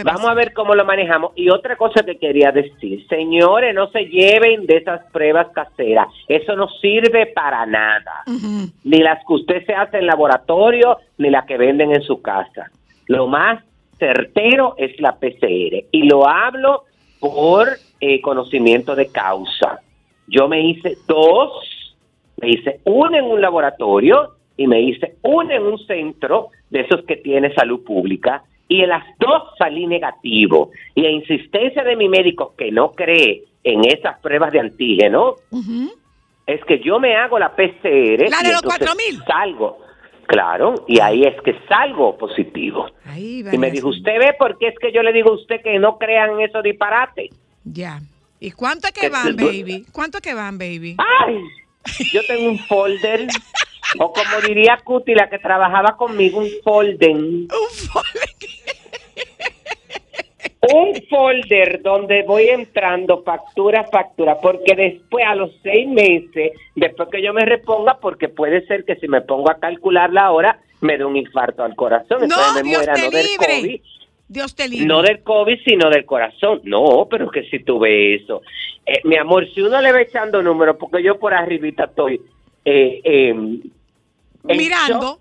[0.05, 1.33] Vamos a ver cómo lo manejamos.
[1.37, 6.09] Y otra cosa que quería decir, señores, no se lleven de esas pruebas caseras.
[6.29, 8.25] Eso no sirve para nada.
[8.85, 12.71] Ni las que usted se hace en laboratorio, ni las que venden en su casa.
[13.07, 13.63] Lo más
[13.99, 15.85] certero es la PCR.
[15.91, 16.85] Y lo hablo
[17.21, 17.69] por
[18.01, 19.81] eh, conocimiento de causa.
[20.27, 21.97] Yo me hice dos,
[22.41, 27.05] me hice una en un laboratorio y me hice una en un centro de esos
[27.05, 30.71] que tiene salud pública y en las dos salí negativo.
[30.95, 35.35] Y a insistencia de mi médico que no cree en esas pruebas de antígeno,
[36.47, 39.25] es que yo me hago la PCR y de los entonces 4.000.
[39.27, 39.79] salgo.
[40.27, 42.87] Claro, y ahí es que salgo positivo.
[43.07, 45.61] Ahí Y me dijo, ¿usted ve por qué es que yo le digo a usted
[45.63, 47.31] que no crean en esos disparates?
[47.65, 47.99] Ya.
[48.39, 49.85] ¿Y cuánto es que Que- van, baby?
[49.93, 50.97] ¿Cuánto es que van, baby?
[50.99, 51.41] Ay,
[52.13, 53.27] yo tengo un folder,
[53.99, 57.11] o como diría Cuti, la que trabajaba conmigo, un folder.
[57.17, 57.49] Un
[57.93, 58.31] folder.
[60.73, 67.09] Un folder donde voy entrando factura a factura, porque después a los seis meses, después
[67.11, 70.59] que yo me reponga, porque puede ser que si me pongo a calcular la hora,
[70.83, 73.47] me dé un infarto al corazón, No, entonces me Dios muera te no del libre.
[73.61, 73.81] COVID,
[74.29, 74.87] Dios te libre.
[74.87, 76.61] no del COVID, sino del corazón.
[76.65, 78.43] No, pero que si tuve eso.
[78.85, 82.21] Eh, mi amor, si uno le va echando números, porque yo por arribita estoy...
[82.67, 83.35] eh, eh,
[84.45, 85.19] Mirando.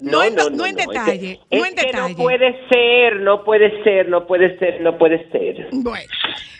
[0.00, 1.40] No, en, no en es que- detalle.
[1.50, 2.14] No en detalle.
[2.14, 5.68] no puede ser, no puede ser, no puede ser, no puede ser.
[5.70, 6.12] Bueno,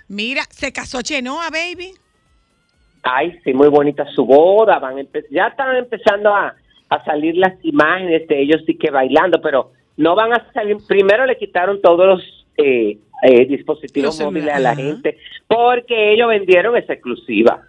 [0.09, 1.93] mira, se casó Chenoa, baby.
[3.03, 4.79] Ay, sí, muy bonita su boda.
[4.79, 4.97] Van
[5.31, 6.55] ya están empezando a,
[6.89, 10.77] a salir las imágenes de ellos sí que bailando, pero no van a salir.
[10.87, 16.29] Primero le quitaron todos los eh, eh, dispositivos Los móviles a la gente porque ellos
[16.29, 17.67] vendieron esa exclusiva.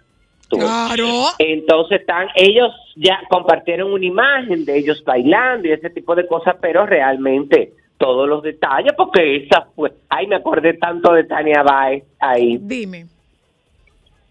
[0.48, 0.58] Tú.
[0.58, 1.06] Claro.
[1.38, 6.56] Entonces están, ellos ya compartieron una imagen de ellos bailando y ese tipo de cosas,
[6.60, 12.04] pero realmente todos los detalles, porque esa fue, ay, me acordé tanto de Tania Baez
[12.18, 12.58] ahí.
[12.60, 13.06] Dime.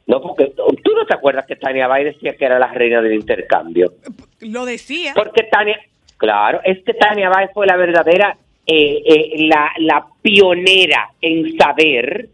[0.06, 3.14] No, porque tú no te acuerdas que Tania Bay decía que era la reina del
[3.14, 3.94] intercambio.
[4.42, 5.14] Lo decía.
[5.16, 5.80] Porque Tania,
[6.18, 12.28] claro, es que Tania Bay fue la verdadera, eh, eh, la, la pionera en saber,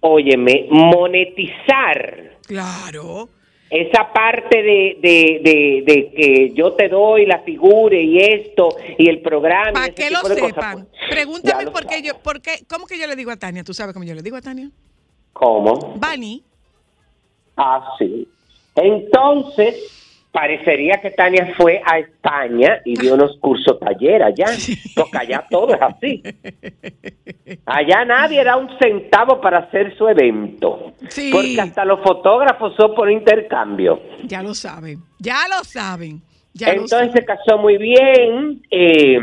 [0.00, 3.28] óyeme, monetizar Claro.
[3.70, 9.08] esa parte de, de, de, de que yo te doy la figura y esto y
[9.08, 9.72] el programa.
[9.72, 10.86] Para que lo sepan.
[10.90, 13.64] pues, Pregúntame por qué yo, por qué, ¿cómo que yo le digo a Tania?
[13.64, 14.70] ¿Tú sabes cómo yo le digo a Tania?
[15.32, 15.94] ¿Cómo?
[15.96, 16.44] Bani.
[17.56, 18.28] Ah, sí.
[18.74, 20.01] Entonces,
[20.32, 24.46] parecería que Tania fue a España y dio unos cursos taller allá,
[24.96, 26.22] porque allá todo es así.
[27.66, 31.30] Allá nadie da un centavo para hacer su evento, Sí.
[31.32, 34.00] porque hasta los fotógrafos son por intercambio.
[34.24, 35.00] Ya lo saben.
[35.18, 36.22] Ya lo saben.
[36.54, 37.12] Ya lo Entonces saben.
[37.12, 38.62] se casó muy bien.
[38.70, 39.18] eh,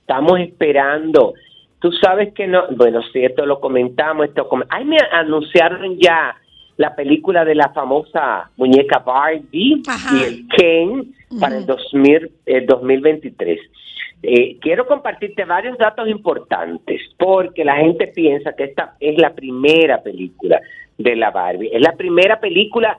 [0.00, 1.34] estamos esperando.
[1.80, 2.64] Tú sabes que no.
[2.76, 4.48] Bueno, si esto lo comentamos, esto.
[4.70, 6.34] Ay, me anunciaron ya
[6.76, 10.16] la película de la famosa muñeca Barbie Ajá.
[10.16, 13.60] y el Ken para el 2000, el 2023.
[14.22, 20.02] Eh, quiero compartirte varios datos importantes porque la gente piensa que esta es la primera
[20.02, 20.60] película
[20.98, 21.70] de la Barbie.
[21.72, 22.98] Es la primera película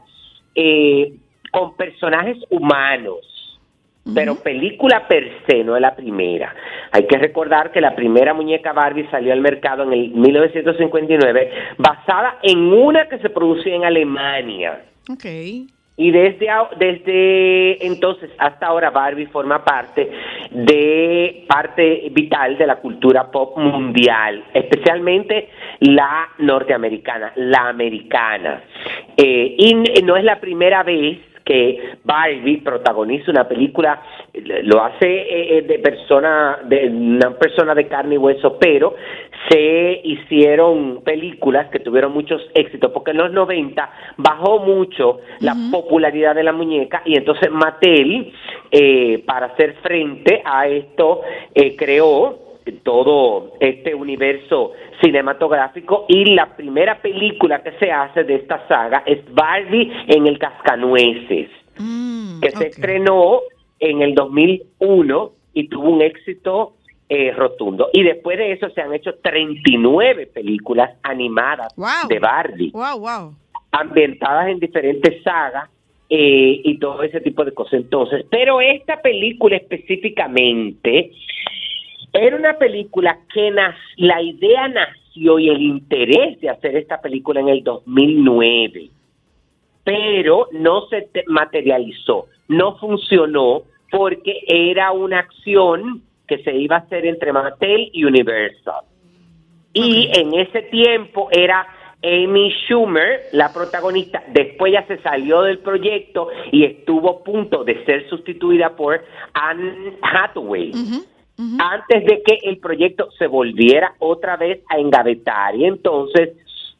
[0.55, 1.13] eh,
[1.51, 3.17] con personajes humanos,
[4.13, 6.53] pero película per se no es la primera.
[6.91, 12.39] Hay que recordar que la primera muñeca Barbie salió al mercado en el 1959 basada
[12.43, 14.81] en una que se producía en Alemania.
[15.09, 15.25] Ok.
[15.99, 20.11] Y desde, desde entonces hasta ahora Barbie forma parte
[20.51, 28.61] de parte vital de la cultura pop mundial, especialmente la norteamericana, la americana.
[29.17, 31.17] Eh, y no es la primera vez
[31.47, 34.01] que Barbie protagoniza una película,
[34.63, 38.95] lo hace eh, eh, de persona, de una persona de carne y hueso, pero
[39.47, 46.35] se hicieron películas que tuvieron muchos éxitos, porque en los 90 bajó mucho la popularidad
[46.35, 48.33] de la muñeca y entonces Mattel,
[48.69, 51.21] eh, para hacer frente a esto,
[51.55, 52.39] eh, creó
[52.83, 59.19] todo este universo cinematográfico y la primera película que se hace de esta saga es
[59.33, 63.41] Barbie en el Cascanueces, Mm, que se estrenó
[63.79, 66.73] en el 2001 y tuvo un éxito
[67.09, 67.89] eh, rotundo.
[67.93, 72.09] Y después de eso se han hecho 39 películas animadas Wow.
[72.09, 73.33] de Barbie Wow, wow.
[73.71, 75.69] ambientadas en diferentes sagas
[76.09, 77.73] eh, y todo ese tipo de cosas.
[77.75, 81.11] Entonces, pero esta película específicamente
[82.13, 83.51] era una película que
[83.97, 88.89] la idea nació y el interés de hacer esta película en el 2009,
[89.83, 96.79] pero no se te- materializó, no funcionó porque era una acción que se iba a
[96.79, 98.83] hacer entre Mattel y Universal.
[99.73, 101.65] Y en ese tiempo era
[102.03, 104.23] Amy Schumer, la protagonista.
[104.33, 109.93] Después ya se salió del proyecto y estuvo a punto de ser sustituida por Anne
[110.01, 110.71] Hathaway.
[111.59, 115.55] Antes de que el proyecto se volviera otra vez a engavetar.
[115.55, 116.31] Y entonces,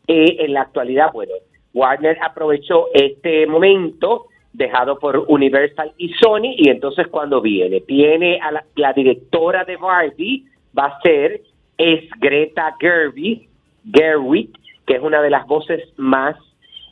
[0.08, 1.34] eh, en la actualidad, bueno,
[1.74, 8.52] Warner aprovechó este momento dejado por Universal y Sony y entonces cuando viene, viene a
[8.52, 10.46] la, la directora de Barbie,
[10.78, 11.42] va a ser
[11.78, 13.48] es Greta Gerwig,
[13.94, 14.50] Gerwig,
[14.88, 16.36] que es una de las voces más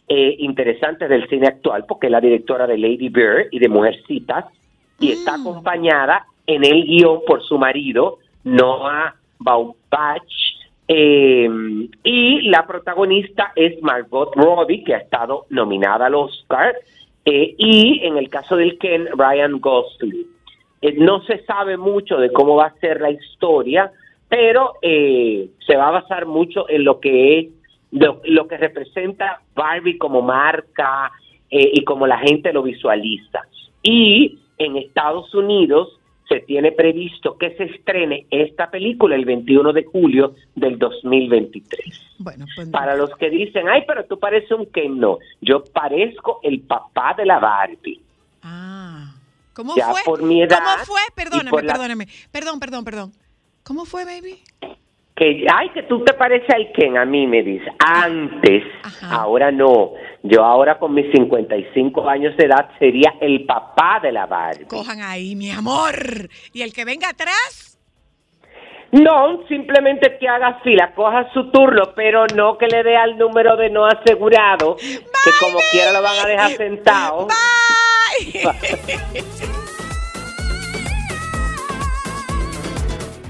[0.07, 4.45] eh, interesantes del cine actual, porque es la directora de Lady Bird y de Mujercitas,
[4.99, 5.41] y está Mm.
[5.41, 10.23] acompañada en el guion por su marido, Noah Baumbach,
[10.87, 11.49] eh,
[12.03, 16.75] y la protagonista es Margot Robbie, que ha estado nominada al Oscar,
[17.25, 20.27] eh, y en el caso del Ken, Ryan Gosling.
[20.81, 23.91] Eh, no se sabe mucho de cómo va a ser la historia,
[24.29, 27.47] pero eh, se va a basar mucho en lo que es
[27.91, 31.11] lo, lo que representa Barbie como marca
[31.49, 33.41] eh, y como la gente lo visualiza.
[33.81, 39.83] Y en Estados Unidos se tiene previsto que se estrene esta película el 21 de
[39.83, 42.01] julio del 2023.
[42.17, 46.39] Bueno, pues Para los que dicen, ay, pero tú pareces un Ken, no, yo parezco
[46.43, 48.01] el papá de la Barbie.
[48.41, 49.11] Ah.
[49.53, 50.01] ¿Cómo Ya fue?
[50.03, 51.01] por mi edad ¿Cómo fue?
[51.15, 52.07] Perdóname, la- perdóname.
[52.31, 53.11] Perdón, perdón, perdón.
[53.63, 54.39] ¿Cómo fue, baby?
[55.15, 57.65] Que, ay, que tú te pareces al Ken, a mí me dice.
[57.79, 59.15] Antes, Ajá.
[59.15, 59.91] ahora no.
[60.27, 64.65] Yo ahora con mis 55 años de edad sería el papá de la Barbie.
[64.65, 66.29] Cojan ahí, mi amor.
[66.51, 67.77] Y el que venga atrás.
[68.91, 73.55] No, simplemente que haga fila, coja su turno, pero no que le dé al número
[73.55, 77.27] de no asegurado, que como quiera lo van a dejar sentado.
[77.27, 78.41] Bye.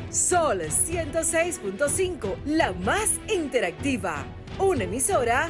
[0.09, 4.23] Sol 106.5, la más interactiva.
[4.59, 5.49] Una emisora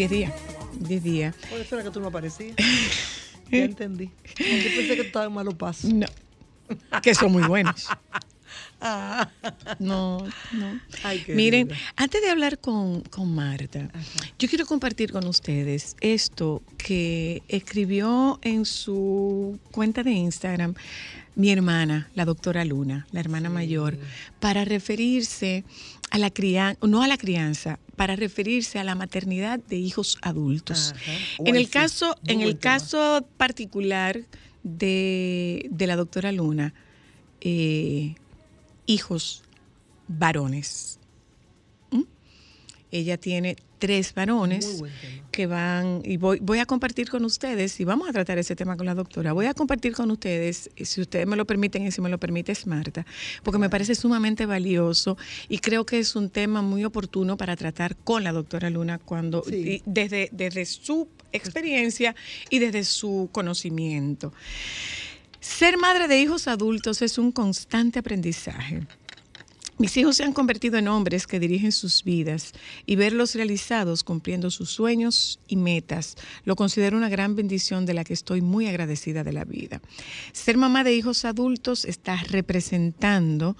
[0.00, 0.32] 10 días.
[0.78, 1.34] 10 días.
[1.50, 2.56] Por eso era que tú no aparecías.
[2.56, 3.64] ya eh.
[3.64, 4.06] entendí.
[4.06, 5.92] Yo pensé que tú estabas en malos pasos.
[5.92, 6.06] No.
[7.02, 7.86] Que son muy buenos.
[8.82, 9.30] Ah.
[9.78, 10.80] No, no.
[11.28, 13.90] Miren, antes de hablar con, con Marta,
[14.38, 20.74] yo quiero compartir con ustedes esto que escribió en su cuenta de Instagram
[21.36, 23.96] mi hermana, la doctora Luna, la hermana mayor,
[24.40, 25.64] para referirse
[26.10, 30.94] a la crianza, no a la crianza, para referirse a la maternidad de hijos adultos.
[30.96, 31.12] Ajá.
[31.44, 31.72] En el sí.
[31.72, 34.20] caso, Muy en el caso particular
[34.62, 36.74] de, de la doctora Luna,
[37.40, 38.14] eh,
[38.86, 39.42] hijos
[40.08, 40.99] varones.
[42.92, 44.82] Ella tiene tres varones
[45.30, 48.76] que van, y voy, voy a compartir con ustedes, y vamos a tratar ese tema
[48.76, 51.90] con la doctora, voy a compartir con ustedes, y si ustedes me lo permiten y
[51.90, 53.06] si me lo permite Marta,
[53.42, 55.16] porque me parece sumamente valioso
[55.48, 59.42] y creo que es un tema muy oportuno para tratar con la doctora Luna cuando,
[59.48, 59.54] Sí.
[59.56, 62.14] y desde, desde su experiencia
[62.50, 64.32] y desde su conocimiento.
[65.40, 68.86] Ser madre de hijos adultos es un constante aprendizaje.
[69.80, 72.52] Mis hijos se han convertido en hombres que dirigen sus vidas
[72.84, 78.04] y verlos realizados cumpliendo sus sueños y metas lo considero una gran bendición de la
[78.04, 79.80] que estoy muy agradecida de la vida.
[80.32, 83.56] Ser mamá de hijos adultos está representando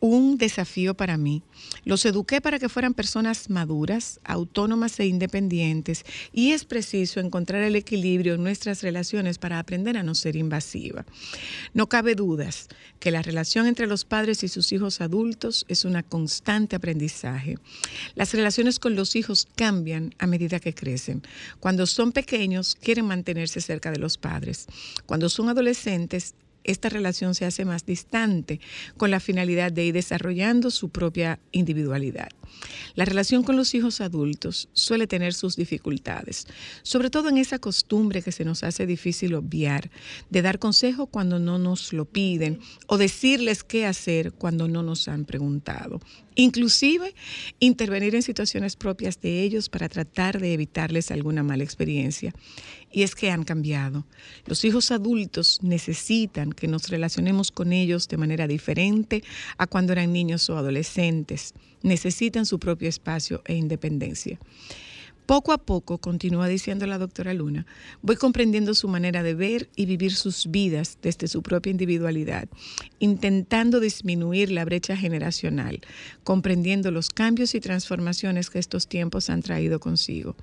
[0.00, 1.42] un desafío para mí.
[1.84, 7.76] Los eduqué para que fueran personas maduras, autónomas e independientes y es preciso encontrar el
[7.76, 11.04] equilibrio en nuestras relaciones para aprender a no ser invasiva.
[11.74, 16.02] No cabe dudas que la relación entre los padres y sus hijos adultos es una
[16.02, 17.58] constante aprendizaje.
[18.14, 21.22] Las relaciones con los hijos cambian a medida que crecen.
[21.60, 24.66] Cuando son pequeños quieren mantenerse cerca de los padres.
[25.06, 26.34] Cuando son adolescentes
[26.64, 28.60] esta relación se hace más distante
[28.96, 32.28] con la finalidad de ir desarrollando su propia individualidad.
[32.94, 36.46] La relación con los hijos adultos suele tener sus dificultades,
[36.82, 39.90] sobre todo en esa costumbre que se nos hace difícil obviar,
[40.30, 45.08] de dar consejo cuando no nos lo piden o decirles qué hacer cuando no nos
[45.08, 46.00] han preguntado.
[46.34, 47.14] Inclusive
[47.58, 52.32] intervenir en situaciones propias de ellos para tratar de evitarles alguna mala experiencia.
[52.92, 54.06] Y es que han cambiado.
[54.46, 59.22] Los hijos adultos necesitan que nos relacionemos con ellos de manera diferente
[59.58, 61.54] a cuando eran niños o adolescentes.
[61.82, 64.38] Necesitan su propio espacio e independencia.
[65.30, 67.64] Poco a poco, continúa diciendo la doctora Luna,
[68.02, 72.48] voy comprendiendo su manera de ver y vivir sus vidas desde su propia individualidad,
[72.98, 75.82] intentando disminuir la brecha generacional,
[76.24, 80.34] comprendiendo los cambios y transformaciones que estos tiempos han traído consigo.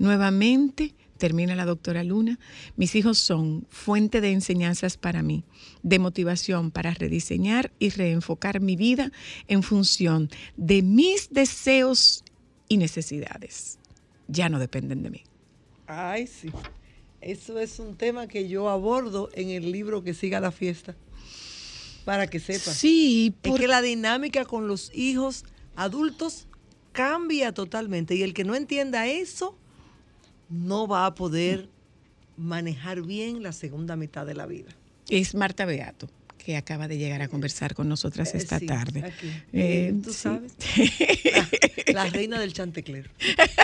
[0.00, 2.40] Nuevamente, termina la doctora Luna,
[2.76, 5.44] mis hijos son fuente de enseñanzas para mí,
[5.84, 9.12] de motivación para rediseñar y reenfocar mi vida
[9.46, 12.24] en función de mis deseos
[12.68, 13.78] y necesidades.
[14.28, 15.22] Ya no dependen de mí.
[15.86, 16.50] Ay, sí.
[17.20, 20.94] Eso es un tema que yo abordo en el libro que siga la fiesta.
[22.04, 22.76] Para que sepas.
[22.76, 25.44] Sí, Es por- que la dinámica con los hijos
[25.74, 26.46] adultos
[26.92, 28.14] cambia totalmente.
[28.14, 29.56] Y el que no entienda eso
[30.50, 31.68] no va a poder
[32.36, 34.70] manejar bien la segunda mitad de la vida.
[35.08, 36.08] es Marta Beato
[36.38, 39.02] que acaba de llegar a conversar con nosotras Eh, esta sí, tarde.
[39.04, 39.32] aquí.
[39.54, 40.18] Eh, Tú sí.
[40.18, 40.52] sabes.
[41.24, 41.48] La,
[42.04, 43.10] la reina del chantecler.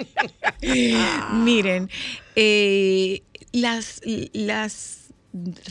[1.32, 1.88] Miren,
[2.36, 3.22] eh,
[3.52, 4.00] las,
[4.32, 4.96] las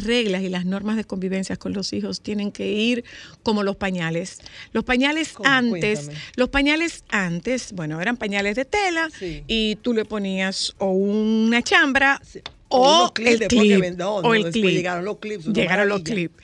[0.04, 3.04] reglas y las normas de convivencia con los hijos tienen que ir
[3.44, 4.40] como los pañales.
[4.72, 6.20] Los pañales antes, Cuéntame.
[6.36, 9.44] los pañales antes, bueno, eran pañales de tela Sí.
[9.48, 12.40] y tú le ponías o una chambra Sí.
[12.70, 14.00] o, el clip.
[14.24, 14.66] o el clip.
[14.66, 15.46] Llegaron los clips.
[15.48, 16.36] Llegaron los clips.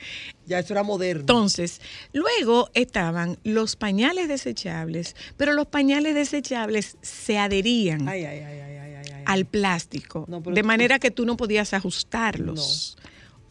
[0.46, 1.20] Ya eso era moderno.
[1.22, 1.80] Entonces,
[2.12, 9.44] luego estaban los pañales desechables, pero los pañales desechables se adherían ay, ay, ay, al
[9.44, 12.96] plástico, No, de tú- manera que tú no podías ajustarlos.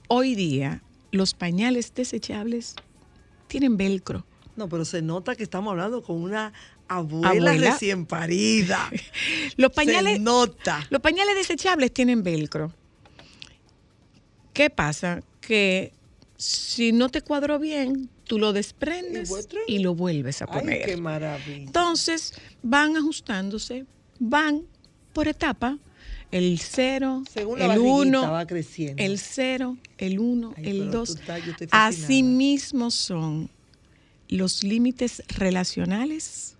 [0.07, 0.81] Hoy día,
[1.11, 2.75] los pañales desechables
[3.47, 4.25] tienen velcro.
[4.55, 6.53] No, pero se nota que estamos hablando con una
[6.87, 7.71] abuela, Abuela.
[7.71, 8.89] recién parida.
[9.57, 10.85] Los se pañales, nota.
[10.89, 12.71] los pañales desechables tienen velcro.
[14.53, 15.21] ¿Qué pasa?
[15.41, 15.91] Que
[16.37, 19.31] si no te cuadró bien, tú lo desprendes
[19.67, 20.85] Y lo vuelves a Ay, poner.
[20.85, 21.57] qué maravilla.
[21.63, 22.33] Entonces
[22.63, 23.85] van ajustándose,
[24.19, 24.63] van
[25.13, 25.77] por etapa,
[26.31, 29.01] el 0, Según la el barriguita 1, va creciendo.
[29.01, 31.09] el 0, el 1, Ay, el pero 2.
[31.09, 31.87] tú estás- yo estoy fascinada.
[31.87, 33.49] Asimismo son
[34.27, 36.55] los límites relacionales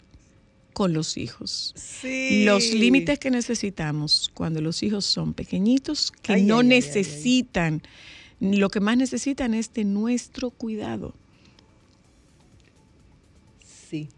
[0.73, 1.73] con los hijos.
[1.75, 2.43] Sí.
[2.45, 6.73] Los límites que necesitamos cuando los hijos son pequeñitos, que Ay, no ay, ay, ay,
[6.73, 6.79] ay.
[6.79, 7.81] necesitan,
[8.39, 11.13] lo que más necesitan es de nuestro cuidado.
[13.89, 14.09] Sí.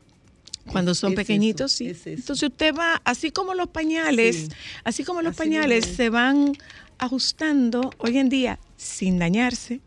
[0.72, 1.88] Cuando son es eso, pequeñitos, sí.
[1.88, 2.06] es.
[2.08, 4.48] Entonces usted va, así como los pañales, Sí.
[4.84, 6.54] así como los Así pañales se van
[6.98, 9.80] ajustando hoy en día sin dañarse,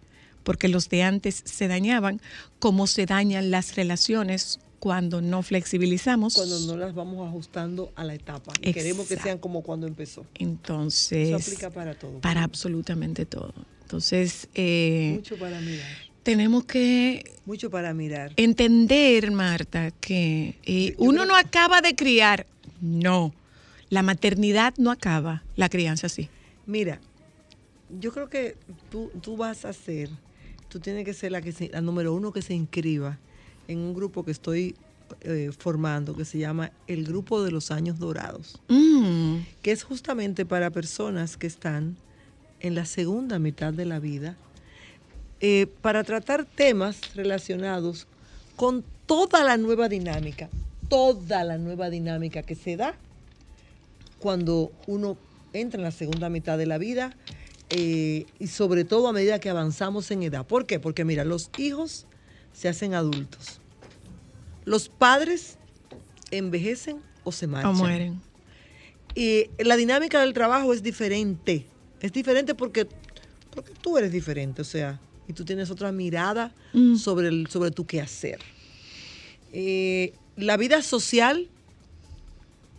[0.43, 2.21] porque los de antes se dañaban,
[2.61, 6.35] como se dañan las relaciones cuando no flexibilizamos.
[6.35, 8.53] Cuando no las vamos ajustando a la etapa.
[8.63, 10.25] Y Queremos que sean como cuando empezó.
[10.37, 12.21] Entonces, Eso aplica para todo.
[12.21, 13.53] para absolutamente todo.
[13.95, 15.85] Entonces, eh, Mucho para mirar.
[16.23, 18.33] tenemos que Mucho para mirar.
[18.37, 22.47] entender, Marta, que eh, uno no acaba de criar.
[22.81, 23.35] No,
[23.89, 26.29] la maternidad no acaba, la crianza sí.
[26.67, 27.01] Mira,
[28.01, 28.57] yo creo que
[28.93, 30.09] tú, tú vas a ser,
[30.69, 33.19] tú tienes que ser la, que se- la número uno que se inscriba
[33.67, 34.77] en un grupo que estoy
[35.23, 40.47] eh, formando que se llama el Grupo de los Años Dorados, Mm, que es justamente
[40.47, 41.97] para personas que están
[42.61, 44.37] en la segunda mitad de la vida,
[45.41, 48.07] eh, para tratar temas relacionados
[48.57, 50.49] con toda la nueva dinámica,
[50.89, 52.95] toda la nueva dinámica que se da
[54.19, 55.17] cuando uno
[55.53, 57.17] entra en la segunda mitad de la vida
[57.71, 60.47] eh, y sobre todo a medida que avanzamos en edad.
[60.47, 60.79] ¿Por qué?
[60.79, 62.07] Porque mira, los hijos
[62.53, 63.61] se hacen adultos.
[64.65, 65.57] Los padres
[66.31, 67.71] envejecen o se marchan.
[67.71, 68.21] o mueren.
[69.15, 71.67] Y la dinámica del trabajo es diferente.
[72.01, 72.87] Es diferente porque,
[73.55, 76.97] porque tú eres diferente, o sea, y tú tienes otra mirada Mm.
[76.97, 78.39] sobre, el, sobre tu quehacer.
[79.53, 81.49] Eh, la vida social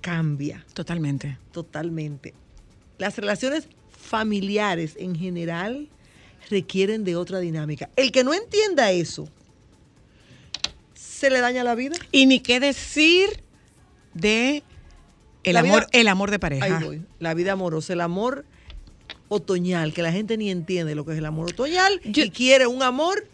[0.01, 1.38] cambia Totalmente.
[1.51, 2.34] totalmente.
[2.97, 5.88] Las relaciones familiares en general
[6.49, 7.89] requieren de otra dinámica.
[7.95, 9.28] El que no entienda eso,
[10.93, 11.95] se le daña la vida.
[12.11, 13.28] Y ni qué decir
[14.13, 14.63] de
[15.43, 16.65] el La amor, vida- el amor de pareja.
[16.65, 17.01] Ahí voy.
[17.19, 18.45] La vida amorosa, el amor
[19.36, 22.68] otoñal, que la gente ni entiende lo que es el amor otoñal Yo- y quiere
[22.68, 23.26] un amor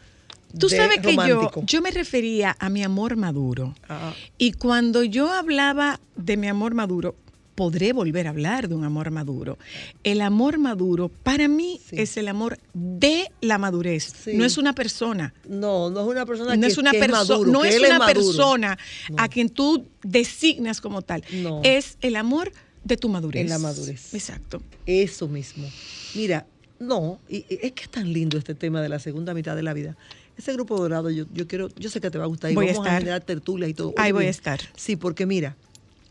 [0.59, 1.63] Tú de- sabes que yo, romántico.
[1.65, 3.73] yo me refería a mi amor maduro.
[3.89, 7.15] Ah, Y cuando yo hablaba de mi amor maduro,
[7.55, 9.57] podré volver a hablar de un amor maduro.
[10.03, 11.95] El amor maduro para mí Sí.
[11.97, 14.13] es el amor de la madurez.
[14.23, 14.33] Sí.
[14.35, 15.33] No es una persona.
[15.49, 17.79] no, no es una persona No que, es una que persona, maduro, no que es
[17.79, 18.13] una maduro.
[18.13, 18.77] persona
[19.09, 19.15] No.
[19.17, 21.23] a quien tú designas como tal.
[21.33, 21.61] No.
[21.63, 22.51] Es el amor
[22.87, 23.41] de tu madurez.
[23.41, 24.13] En la madurez.
[24.13, 24.61] Exacto.
[24.85, 25.67] Eso mismo.
[26.15, 26.45] Mira,
[26.79, 29.63] no, y, y es que es tan lindo este tema de la segunda mitad de
[29.63, 29.97] la vida.
[30.37, 32.65] Ese grupo dorado, yo, yo quiero, yo sé que te va a gustar y Voy
[32.69, 32.99] a vamos a, estar.
[33.01, 33.93] generar tertulias y todo.
[33.97, 34.59] Ahí voy a estar.
[34.75, 35.55] Sí, porque mira,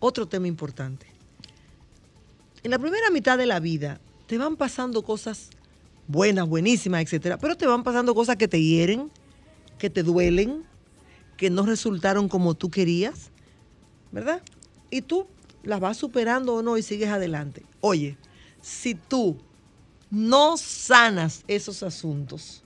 [0.00, 1.06] otro tema importante.
[2.62, 5.50] en la primera mitad de la vida te van pasando cosas
[6.08, 9.10] buenas, buenísimas, etcétera, pero te van pasando cosas que te hieren,
[9.78, 10.64] que te duelen,
[11.36, 13.30] que no resultaron como tú querías,
[14.10, 14.42] ¿verdad?
[14.90, 15.26] Y tú
[15.66, 17.64] las vas superando o no y sigues adelante.
[17.80, 18.16] Oye,
[18.62, 19.36] si tú
[20.10, 22.62] no sanas esos asuntos,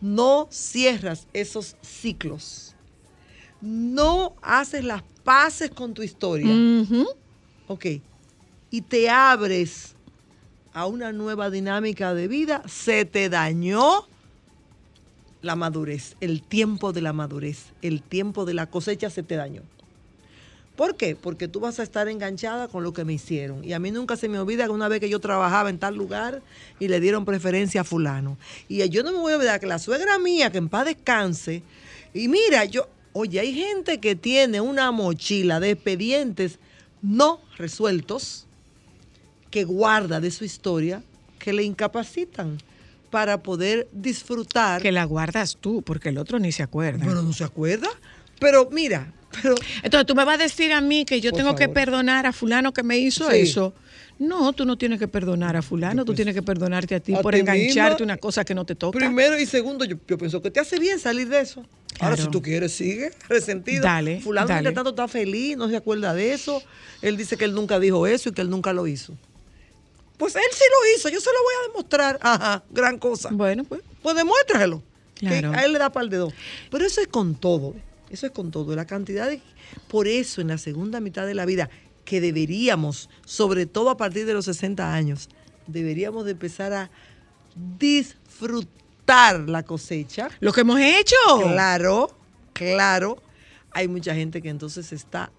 [0.00, 2.74] no cierras esos ciclos,
[3.60, 6.52] no haces las paces con tu historia,
[7.68, 7.86] ok,
[8.70, 9.94] y te abres
[10.72, 14.06] a una nueva dinámica de vida, se te dañó
[15.42, 19.62] la madurez, el tiempo de la madurez, el tiempo de la cosecha se te dañó.
[20.80, 21.14] ¿Por qué?
[21.14, 23.62] Porque tú vas a estar enganchada con lo que me hicieron.
[23.62, 25.94] Y a mí nunca se me olvida que una vez que yo trabajaba en tal
[25.94, 26.40] lugar
[26.78, 28.38] y le dieron preferencia a fulano.
[28.66, 31.62] Y yo no me voy a olvidar que la suegra mía, que en paz descanse,
[32.14, 36.58] y mira, yo, oye, hay gente que tiene una mochila de expedientes
[37.02, 38.46] no resueltos
[39.50, 41.02] que guarda de su historia
[41.38, 42.56] que le incapacitan
[43.10, 44.80] para poder disfrutar.
[44.80, 47.04] Que la guardas tú, porque el otro ni se acuerda.
[47.04, 47.90] Pero no se acuerda.
[48.38, 49.12] Pero mira,
[49.42, 52.32] pero Entonces tú me vas a decir a mí que yo tengo que perdonar a
[52.32, 53.38] fulano que me hizo Sí.
[53.38, 53.74] eso.
[54.18, 57.22] No, tú no tienes que perdonar a fulano, tú tienes que perdonarte a ti A
[57.22, 58.04] por ti engancharte misma.
[58.04, 58.98] una cosa que no te toca.
[58.98, 61.64] primero y segundo, yo, yo pienso que te hace bien salir de eso.
[62.00, 63.82] Ahora, si tú quieres, sigue resentido.
[63.82, 64.72] Dale, Fulano dale.
[64.72, 66.62] tanto está feliz, no se acuerda de eso.
[67.00, 69.16] Él dice que él nunca dijo eso y que él nunca lo hizo.
[70.18, 72.18] Pues él sí lo hizo, yo se lo voy a demostrar.
[72.20, 73.30] Ajá, gran cosa.
[73.32, 73.80] Bueno, pues.
[74.02, 74.82] Pues demuéstraselo.
[75.14, 75.50] Claro.
[75.52, 76.34] Que a él le da par de dos.
[76.70, 77.74] Pero eso es con todo.
[78.10, 78.74] Eso es con todo.
[78.74, 79.40] La cantidad de.
[79.88, 81.70] Por eso, en la segunda mitad de la vida,
[82.04, 85.28] que deberíamos, sobre todo a partir de los 60 años,
[85.66, 86.90] deberíamos de empezar a
[87.78, 90.28] disfrutar la cosecha.
[90.40, 91.16] Lo que hemos hecho.
[91.42, 92.10] Claro,
[92.52, 93.22] claro.
[93.72, 95.30] Hay mucha gente que entonces está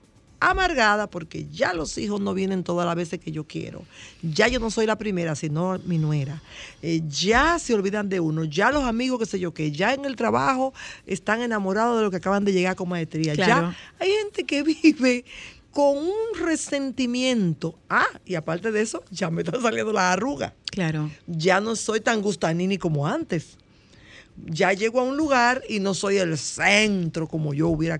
[0.41, 3.83] amargada porque ya los hijos no vienen todas las veces que yo quiero.
[4.23, 6.41] Ya yo no soy la primera, sino mi nuera.
[6.81, 8.43] Eh, ya se olvidan de uno.
[8.43, 9.71] Ya los amigos, qué sé yo qué.
[9.71, 10.73] Ya en el trabajo
[11.05, 13.33] están enamorados de lo que acaban de llegar con maestría.
[13.35, 13.69] Claro.
[13.71, 15.23] Ya hay gente que vive
[15.71, 17.77] con un resentimiento.
[17.89, 21.09] Ah, y aparte de eso, ya me están saliendo las arrugas Claro.
[21.27, 23.57] ya no soy tan gustanini como antes.
[24.45, 27.99] Ya llego a un lugar y no soy el centro como yo hubiera.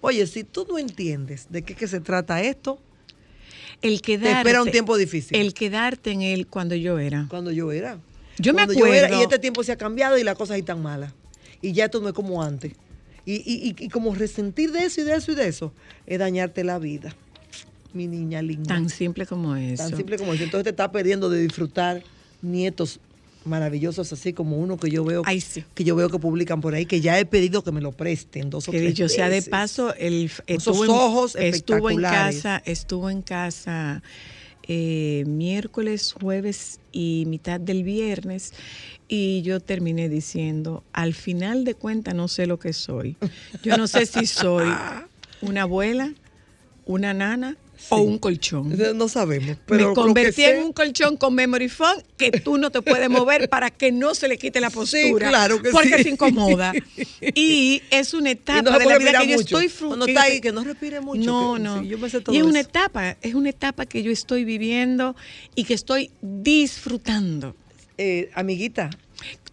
[0.00, 2.78] Oye, si tú no entiendes de qué que se trata esto,
[3.82, 4.38] El quedarte.
[4.38, 5.36] espera un tiempo difícil.
[5.36, 7.26] El quedarte en él cuando yo era.
[7.28, 7.98] cuando yo era.
[8.38, 9.18] Yo me era, acuerdo.
[9.18, 11.12] y este tiempo se ha cambiado y la cosa es tan mala.
[11.60, 12.72] Y ya esto no es como antes.
[13.26, 15.72] Y, y- y- y como resentir de eso y de eso y de eso
[16.06, 17.14] es dañarte la vida.
[17.92, 18.68] Mi niña linda.
[18.74, 19.82] Tan simple como eso.
[19.82, 20.44] Tan simple como eso.
[20.44, 22.02] Entonces te estás perdiendo de disfrutar
[22.42, 23.00] nietos
[23.44, 25.64] maravillosos así como uno que yo veo Ay, sí.
[25.74, 28.50] que yo veo que publican por ahí que ya he pedido que me lo presten
[28.50, 32.02] dos o Que tres dicho sea de paso, el, Esos estuvo, en, ojos estuvo en
[32.02, 34.02] casa, estuvo en casa
[34.70, 38.52] eh, miércoles, jueves y mitad del viernes
[39.08, 43.16] y yo terminé diciendo, al final de cuentas no sé lo que soy.
[43.62, 44.68] Yo no sé si soy
[45.40, 46.12] una abuela,
[46.84, 47.56] una nana
[47.90, 48.76] o un colchón.
[48.96, 52.82] no sabemos pero Me convertí en un colchón con memory foam que tú no te
[52.82, 55.28] puedes mover para que no se le quite la postura.
[55.28, 56.02] claro que porque sí.
[56.04, 56.72] se incomoda.
[57.34, 60.22] Y es una etapa no de la vida que yo estoy fru- Cuando que está
[60.24, 61.82] ahí, que no respire mucho, No, que- no.
[61.82, 62.68] sí, yo me sé todo y es una eso.
[62.68, 65.14] etapa, es una etapa que yo estoy viviendo
[65.54, 67.54] y que estoy disfrutando.
[68.00, 68.90] Eh, amiguita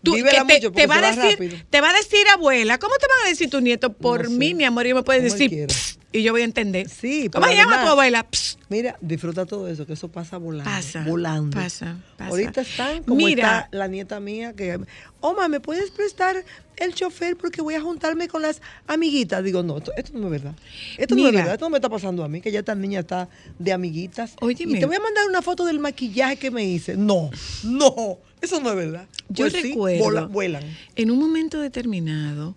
[0.06, 1.58] Tú, vívela que te, mucho porque te va a decir, rápido.
[1.70, 3.92] te va a decir abuela, ¿cómo te van a decir tu nieto?
[3.94, 4.36] Por No sé.
[4.38, 5.68] mí, mi amor, y me puedes Como decir,
[6.14, 6.88] y yo voy a entender.
[6.90, 8.26] Sí, ¿Cómo se llama tu abuela?
[8.32, 8.60] Psst.
[8.70, 10.70] Mira, disfruta todo eso, que eso pasa volando.
[10.72, 11.58] Pasa, volando.
[11.58, 12.30] pasa, pasa.
[12.30, 13.60] Ahorita están como Mira.
[13.66, 14.80] está la nieta mía que,
[15.20, 16.44] Oma, ¿me puedes prestar
[16.78, 19.44] el chofer porque voy a juntarme con las amiguitas?
[19.44, 20.56] Digo, no, esto, esto no es verdad.
[20.98, 23.02] Esto no es verdad, esto no me está pasando a mí, que ya esta niña
[23.02, 24.36] está de amiguitas.
[24.42, 26.96] Y te voy a mandar una foto del maquillaje que me hice.
[26.98, 27.30] No,
[27.64, 29.08] no, eso no es verdad.
[29.30, 30.64] Yo Pues sí, recuerdo, vuelan.
[30.96, 32.56] en un momento determinado,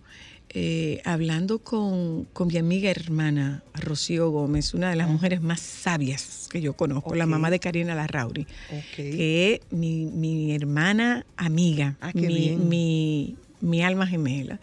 [0.50, 6.48] eh, hablando con, con mi amiga hermana Rocío Gómez, una de las mujeres más sabias
[6.50, 8.96] que yo conozco, la mamá de Karina Larrauri, Ok.
[8.96, 12.68] que es mi, mi hermana amiga, Ah, qué mi, bien.
[12.68, 14.60] mi- mi alma gemela.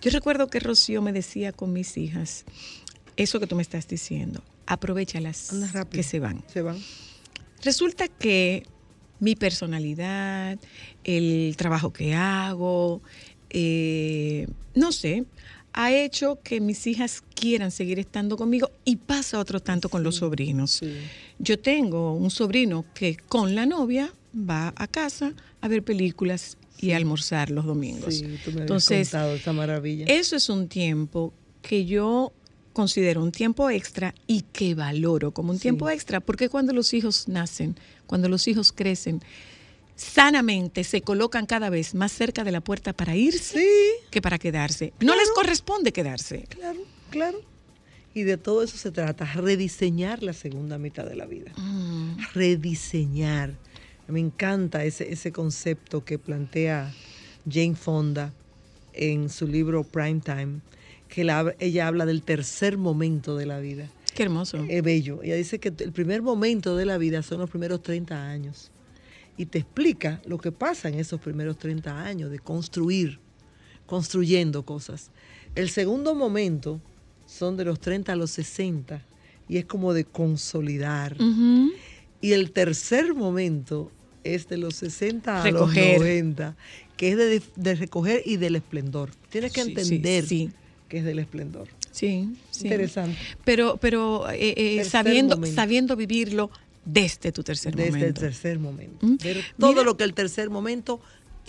[0.00, 2.44] Yo recuerdo que Rocío me decía con mis hijas,
[3.16, 5.50] eso que tú me estás diciendo, aprovechalas
[5.90, 6.42] que se van.
[6.46, 6.78] Se van.
[7.62, 8.64] Resulta que
[9.18, 10.58] mi personalidad,
[11.04, 13.02] el trabajo que hago,
[13.50, 15.26] eh, no sé,
[15.72, 20.16] ha hecho que mis hijas quieran seguir estando conmigo y pasa otro tanto con los
[20.16, 20.70] sobrinos.
[20.72, 20.96] Sí.
[21.38, 26.92] Yo tengo un sobrino que con la novia va a casa a ver películas y
[26.92, 28.14] almorzar los domingos.
[28.16, 30.06] Sí, tú me Entonces, esa maravilla.
[30.08, 32.32] eso es un tiempo que yo
[32.72, 35.62] considero un tiempo extra y que valoro como un Sí.
[35.62, 37.76] tiempo extra, porque cuando los hijos nacen,
[38.06, 39.20] cuando los hijos crecen,
[39.96, 43.68] sanamente se colocan cada vez más cerca de la puerta para irse Sí,
[44.10, 44.92] que para quedarse.
[45.00, 46.46] No les corresponde quedarse.
[46.48, 47.40] claro, claro.
[48.14, 51.52] Y de todo eso se trata, rediseñar la segunda mitad de la vida.
[51.56, 52.16] Mm.
[52.34, 53.56] Rediseñar.
[54.10, 56.92] Me encanta ese, ese concepto que plantea
[57.48, 58.32] Jane Fonda
[58.92, 60.60] en su libro Primetime,
[61.08, 63.88] que la- ella habla del tercer momento de la vida.
[64.14, 64.64] Qué hermoso.
[64.68, 65.22] Es bello.
[65.22, 68.70] Ella dice que el primer momento de la vida son los primeros 30 años.
[69.36, 73.18] Y te explica lo que pasa en esos primeros 30 años de construir,
[73.86, 75.10] construyendo cosas.
[75.54, 76.80] El segundo momento
[77.26, 79.02] son de los 30 a los 60
[79.48, 81.16] y es como de consolidar.
[82.20, 83.90] Y el tercer momento
[84.24, 85.92] es de los 60 a Recoger.
[85.98, 86.56] los 90,
[86.96, 89.10] que es de, de recoger y del esplendor.
[89.30, 90.50] Tienes que Sí, sí, entender sí.
[90.88, 91.68] que es del esplendor.
[91.90, 92.64] Sí, sí.
[92.64, 93.16] Interesante.
[93.44, 95.54] Pero, pero eh, eh, sabiendo, momento.
[95.56, 96.50] sabiendo vivirlo
[96.84, 98.20] desde tu tercer Desde el momento.
[98.20, 99.06] tercer momento.
[99.06, 99.16] Mm.
[99.58, 99.82] Todo Mira.
[99.84, 101.00] lo que el tercer momento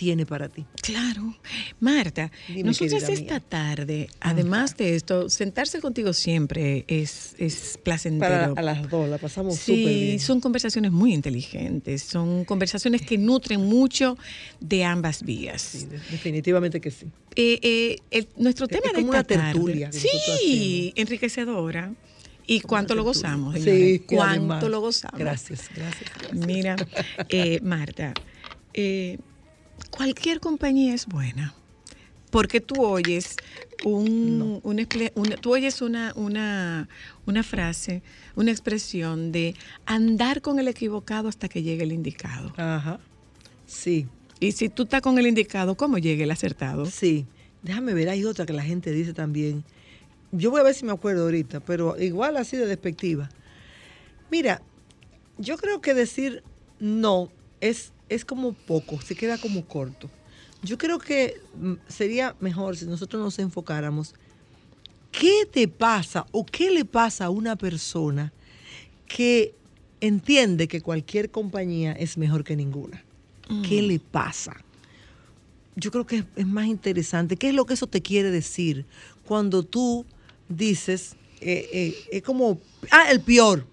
[0.02, 0.64] tiene para ti.
[0.82, 1.36] Claro.
[1.78, 3.40] Marta, Dime, querida esta mía.
[3.48, 8.54] tarde, además de esto, sentarse contigo siempre es, es Para placentero.
[8.56, 10.18] a las dos, la pasamos súper Sí, bien.
[10.18, 14.18] son conversaciones muy inteligentes, son conversaciones que nutren mucho
[14.58, 15.62] de ambas vías.
[15.62, 17.06] Sí, de- definitivamente que sí.
[17.36, 20.92] Eh, eh, el- nuestro Es- tema es de como esta una tarde- tertulia nosotros sí,
[20.96, 21.92] enriquecedora.
[22.44, 24.00] Y cuánto lo gozamos, Sí, además.
[24.48, 25.16] cuánto lo gozamos.
[25.20, 26.10] Gracias, gracias.
[26.18, 26.44] gracias.
[26.46, 26.74] Mira,
[27.28, 28.12] eh, Marta,
[28.74, 29.18] eh,
[29.90, 31.54] cualquier compañía es buena.
[32.30, 33.36] Porque tú oyes
[33.84, 36.88] un, una- tú oyes una, una,
[37.26, 38.02] una frase,
[38.36, 39.54] una expresión de
[39.84, 42.52] andar con el equivocado hasta que llegue el indicado.
[42.56, 43.00] Ajá.
[43.66, 44.06] Sí,
[44.40, 46.86] Y si tú estás con el indicado, ¿cómo llegue el acertado?
[46.86, 47.26] sí.
[47.62, 49.62] Déjame ver, hay otra que la gente dice también.
[50.32, 53.28] Yo voy a ver si me acuerdo ahorita, pero igual así de despectiva.
[54.30, 54.62] Mira,
[55.38, 56.42] yo creo que decir
[56.80, 57.30] no
[57.60, 60.10] es, es como poco, se queda como corto.
[60.62, 64.14] Yo creo que mm, sería mejor si nosotros nos enfocáramos.
[65.10, 68.32] ¿Qué te pasa o qué le pasa a una persona
[69.06, 69.54] que
[70.00, 73.04] entiende que cualquier compañía es mejor que ninguna?
[73.68, 74.56] ¿Qué le pasa?
[75.76, 77.36] Yo creo que es, es más interesante.
[77.36, 78.86] ¿Qué es lo que eso te quiere decir
[79.26, 80.06] cuando tú
[80.48, 82.60] dices, eh, eh, es como,
[82.90, 83.66] ah, el peor,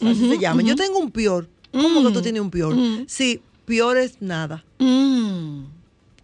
[0.00, 0.62] así se llama.
[0.62, 1.48] Yo tengo un peor.
[1.72, 2.74] ¿Cómo que tú tienes un peor?
[3.06, 4.64] Sí, peor es nada.
[4.78, 5.64] Mm.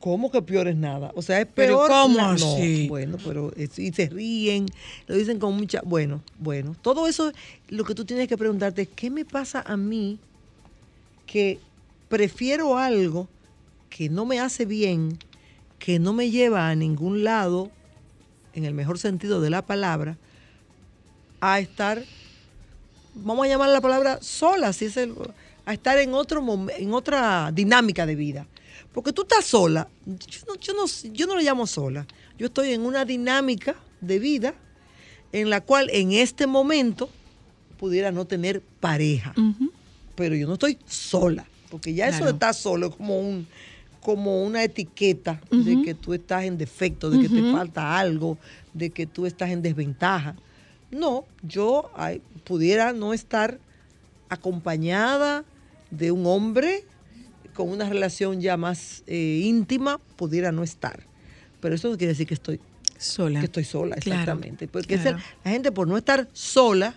[0.00, 1.12] ¿Cómo que peor es nada?
[1.14, 1.90] O sea, es Pero peor.
[1.90, 2.84] ¿cómo na- así?
[2.84, 4.66] No, bueno, pero es- y se ríen,
[5.06, 5.80] lo dicen con mucha.
[5.84, 6.74] Bueno, bueno.
[6.82, 7.30] Todo eso,
[7.68, 10.18] lo que tú tienes que preguntarte es: ¿qué me pasa a mí
[11.26, 11.60] que
[12.08, 13.28] prefiero algo
[13.90, 15.18] que no me hace bien,
[15.78, 17.70] que no me lleva a ningún lado,
[18.54, 20.16] en el mejor sentido de la palabra,
[21.40, 22.02] a estar,
[23.14, 25.14] vamos a llamar la palabra sola, si es el,
[25.64, 26.44] a estar en otro
[26.76, 28.46] en otra dinámica de vida.
[28.92, 32.06] Porque tú estás sola, yo no, yo no, yo no lo llamo sola,
[32.38, 34.54] yo estoy en una dinámica de vida
[35.32, 37.08] en la cual en este momento
[37.78, 39.34] pudiera no tener pareja.
[40.14, 43.46] Pero yo no estoy sola, porque ya eso de estar solo es como un
[44.02, 48.36] como una etiqueta de que tú estás en defecto, de que te falta algo,
[48.74, 50.34] de que tú estás en desventaja.
[50.90, 53.58] No, yo ay, pudiera no estar
[54.28, 55.44] acompañada
[55.92, 56.84] de un hombre
[57.54, 61.04] con una relación ya más eh, íntima, pudiera no estar.
[61.60, 62.58] Pero eso no quiere decir que estoy
[62.98, 63.40] Sola.
[63.40, 64.68] que estoy sola, Claro, exactamente.
[64.68, 65.18] Porque es claro.
[65.44, 66.96] la gente por no estar sola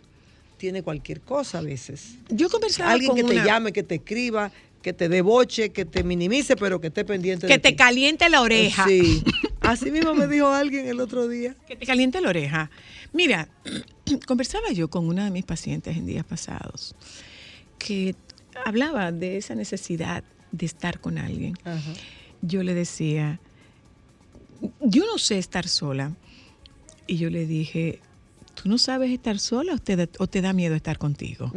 [0.57, 2.15] tiene cualquier cosa a veces.
[2.29, 6.03] Yo conversaba Alguien con que te llame, que te escriba, que te deboche, que te
[6.03, 7.75] minimice, pero que esté pendiente que de te ti.
[7.75, 8.85] caliente la oreja.
[8.87, 9.23] Sí.
[9.61, 11.55] Así mismo me dijo alguien el otro día.
[11.67, 12.69] Que te caliente la oreja.
[13.11, 13.49] Mira,
[14.27, 16.95] conversaba yo con una de mis pacientes en días pasados
[17.77, 18.15] que
[18.63, 21.57] hablaba de esa necesidad de estar con alguien.
[22.41, 23.39] Yo le decía,
[24.81, 26.15] yo no sé estar sola.
[27.07, 27.99] Y yo le dije,
[28.55, 31.51] ¿tú no sabes estar sola o te da, o te da miedo estar contigo?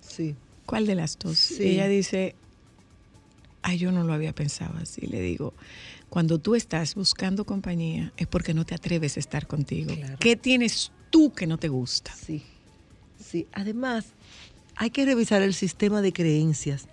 [0.00, 0.34] Sí.
[0.66, 1.38] ¿Cuál de las dos?
[1.38, 1.62] Sí.
[1.64, 2.34] Ella dice,
[3.62, 5.06] ay, yo no lo había pensado así.
[5.06, 5.54] Le digo,
[6.08, 9.94] cuando tú estás buscando compañía es porque no te atreves a estar contigo.
[9.94, 10.16] Claro.
[10.20, 12.14] ¿Qué tienes tú que no te gusta?
[12.14, 12.42] Sí.
[13.18, 13.46] Sí.
[13.52, 14.06] Además,
[14.76, 16.86] hay que revisar el sistema de creencias.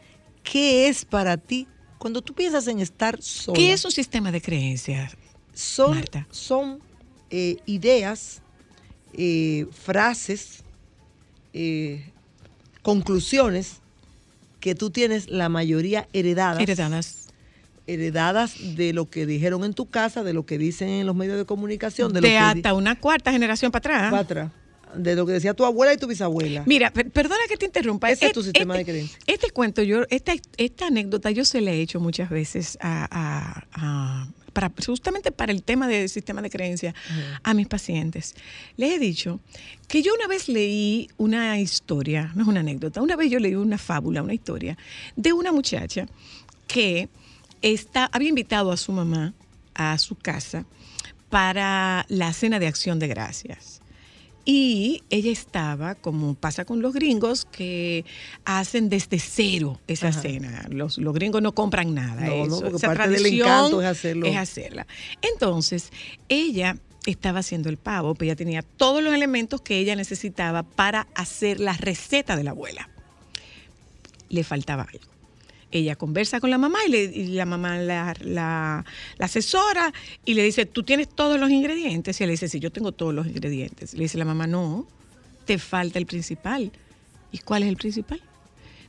[0.44, 1.68] ¿Qué es para ti
[1.98, 3.58] cuando tú piensas en estar sola?
[3.58, 5.16] ¿Qué es un sistema de creencias?
[5.58, 6.28] son, Marta?
[6.32, 6.80] son
[7.30, 8.42] eh, ideas,
[9.14, 10.64] eh, frases,
[11.54, 12.12] eh,
[12.82, 13.78] conclusiones
[14.60, 17.28] que tú tienes la mayoría heredadas Heredadas.
[17.88, 21.38] heredadas de lo que dijeron en tu casa, de lo que dicen en los medios
[21.38, 24.12] de comunicación, de, lo que hasta una cuarta generación para atrás.
[24.12, 24.52] para atrás,
[24.96, 26.64] de lo que decía tu abuela y tu bisabuela.
[26.66, 28.10] Mira, per- perdona que te interrumpa.
[28.12, 29.20] Ese es tu Et- sistema este, de creencia.
[29.28, 33.64] Este cuento, yo, esta, esta anécdota yo se la he hecho muchas veces a, a-
[33.74, 36.96] a- para, justamente para el tema del sistema de creencia
[37.44, 38.34] a mis pacientes.
[38.76, 39.40] Les he dicho
[39.88, 43.54] que yo una vez leí una historia, no es una anécdota, una vez yo leí
[43.54, 44.76] una fábula, una historia,
[45.16, 46.08] de una muchacha
[46.66, 47.08] que
[47.62, 49.34] está, había invitado a su mamá
[49.76, 50.66] a su casa
[51.30, 53.77] para la cena de acción de gracias.
[54.50, 58.06] Y ella estaba, como pasa con los gringos, que
[58.46, 60.22] hacen desde cero esa Ajá.
[60.22, 60.66] cena.
[60.70, 62.22] Los, los gringos no compran nada.
[62.22, 64.26] No, no, porque esa parte del encanto es hacerlo.
[64.26, 64.88] es hacerla.
[65.22, 65.92] Entonces,
[66.30, 71.08] ella estaba haciendo el pavo, pero ella tenía todos los elementos que ella necesitaba para
[71.14, 72.90] hacer la receta de la abuela.
[74.30, 75.17] Le faltaba algo.
[75.72, 78.86] Ella conversa con la mamá y, le- y la mamá la, la-
[79.18, 79.94] la asesora
[80.26, 82.20] y le dice, ¿tú tienes todos los ingredientes?
[82.20, 83.94] Y ella le dice, sí, yo tengo todos los ingredientes.
[83.94, 84.88] Le dice la mamá, no,
[85.46, 86.72] te falta el principal.
[87.32, 88.22] ¿Y cuál es el principal?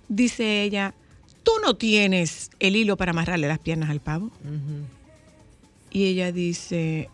[0.08, 0.94] Dice ella,
[1.42, 4.30] tú no tienes el hilo para amarrarle las piernas al pavo.
[5.90, 7.08] Y ella dice,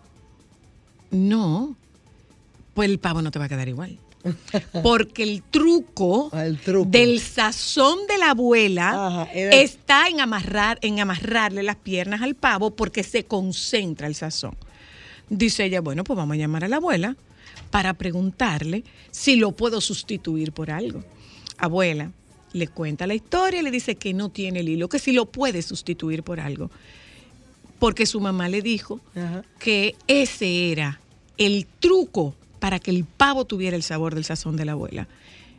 [1.11, 1.75] no,
[2.75, 3.99] pues el pavo no te va a quedar igual.
[4.83, 6.89] Porque el truco, Ah, el truco.
[6.91, 12.35] del sazón de la abuela Ajá, era- está en amarrar, en amarrarle las piernas al
[12.35, 14.57] pavo porque se concentra el sazón.
[15.29, 17.17] Dice ella, bueno, pues vamos a llamar a la abuela
[17.71, 21.03] para preguntarle si lo puedo sustituir por algo.
[21.59, 22.11] Abuela,
[22.53, 25.27] le cuenta la historia y le dice que no tiene el hilo, que si lo
[25.27, 26.71] puede sustituir por algo.
[27.79, 29.45] Porque su mamá le dijo Ajá.
[29.59, 31.01] que ese era
[31.37, 32.35] el truco
[32.65, 35.07] para que el pavo tuviera el sabor del sazón de la abuela.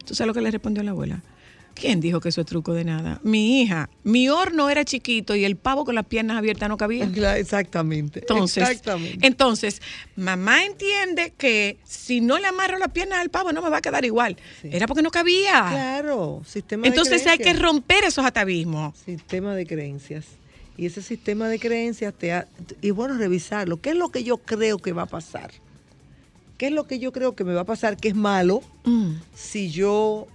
[0.08, 1.22] ¿Tú sabes lo que le respondió la abuela?
[1.76, 3.20] ¿Quién dijo que eso es truco de nada?
[3.22, 7.08] Mi hija, mi horno era chiquito y el pavo con las piernas abiertas no cabía.
[7.38, 8.22] Exactamente.
[8.22, 9.28] Entonces, Exactamente.
[9.28, 9.84] entonces,
[10.16, 13.82] mamá entiende que si no le amarro las piernas al pavo no me va a
[13.82, 14.36] quedar igual.
[14.64, 14.70] Sí.
[14.72, 15.68] Era porque no cabía.
[15.70, 18.98] Claro, sistema Entonces de hay que romper esos atavismos.
[18.98, 20.26] Sistema de creencias.
[20.76, 22.48] Y ese sistema de creencias te ha,
[22.82, 23.80] y bueno, revisarlo.
[23.80, 25.52] ¿Qué es lo que yo creo que va a pasar?
[26.58, 29.14] ¿Qué es lo que yo creo que me va a pasar que es malo Mm.
[29.34, 30.28] si yo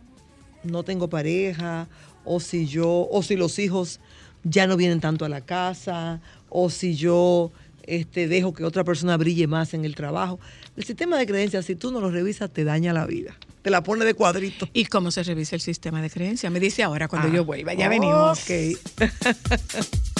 [0.65, 1.89] no tengo pareja
[2.25, 4.01] o si yo o si los hijos
[4.45, 7.51] ya no vienen tanto a la casa o si yo
[7.85, 10.39] este, dejo que otra persona brille más en el trabajo.
[10.77, 13.37] El sistema de creencias, si tú no lo revisas, te daña la vida.
[13.63, 14.69] Te la pone de cuadrito.
[14.73, 16.49] ¿Y cómo se revisa el sistema de creencia?
[16.51, 17.75] Me dice ahora cuando Ah, yo vuelva.
[17.75, 18.41] Ya venimos.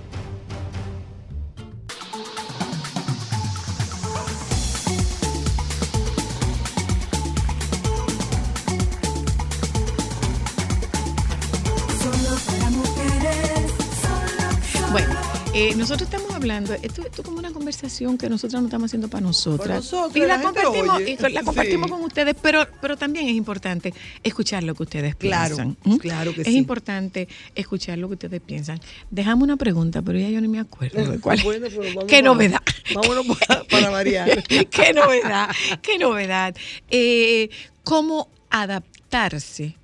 [15.53, 19.21] Eh, nosotros estamos hablando, esto, es como una conversación que nosotros no estamos haciendo para
[19.21, 19.67] nosotras.
[19.67, 21.91] Para nosotras, y la la compartimos, y con- la compartimos Sí.
[21.91, 23.93] con ustedes, pero, pero también es importante
[24.23, 25.77] escuchar lo que ustedes Claro, piensan.
[25.85, 25.97] ¿m?
[25.99, 26.55] claro que es sí.
[26.55, 28.79] importante escuchar lo que ustedes piensan.
[29.09, 31.37] Dejamos una pregunta, pero ya yo no me acuerdo de cuál.
[31.37, 31.43] es.
[31.43, 31.67] Bueno,
[32.07, 32.61] Qué novedad.
[32.95, 34.43] Vámonos para, para variar.
[34.47, 35.49] qué novedad,
[35.81, 36.55] qué novedad.
[36.89, 37.49] Eh,
[37.83, 39.75] ¿Cómo adaptarse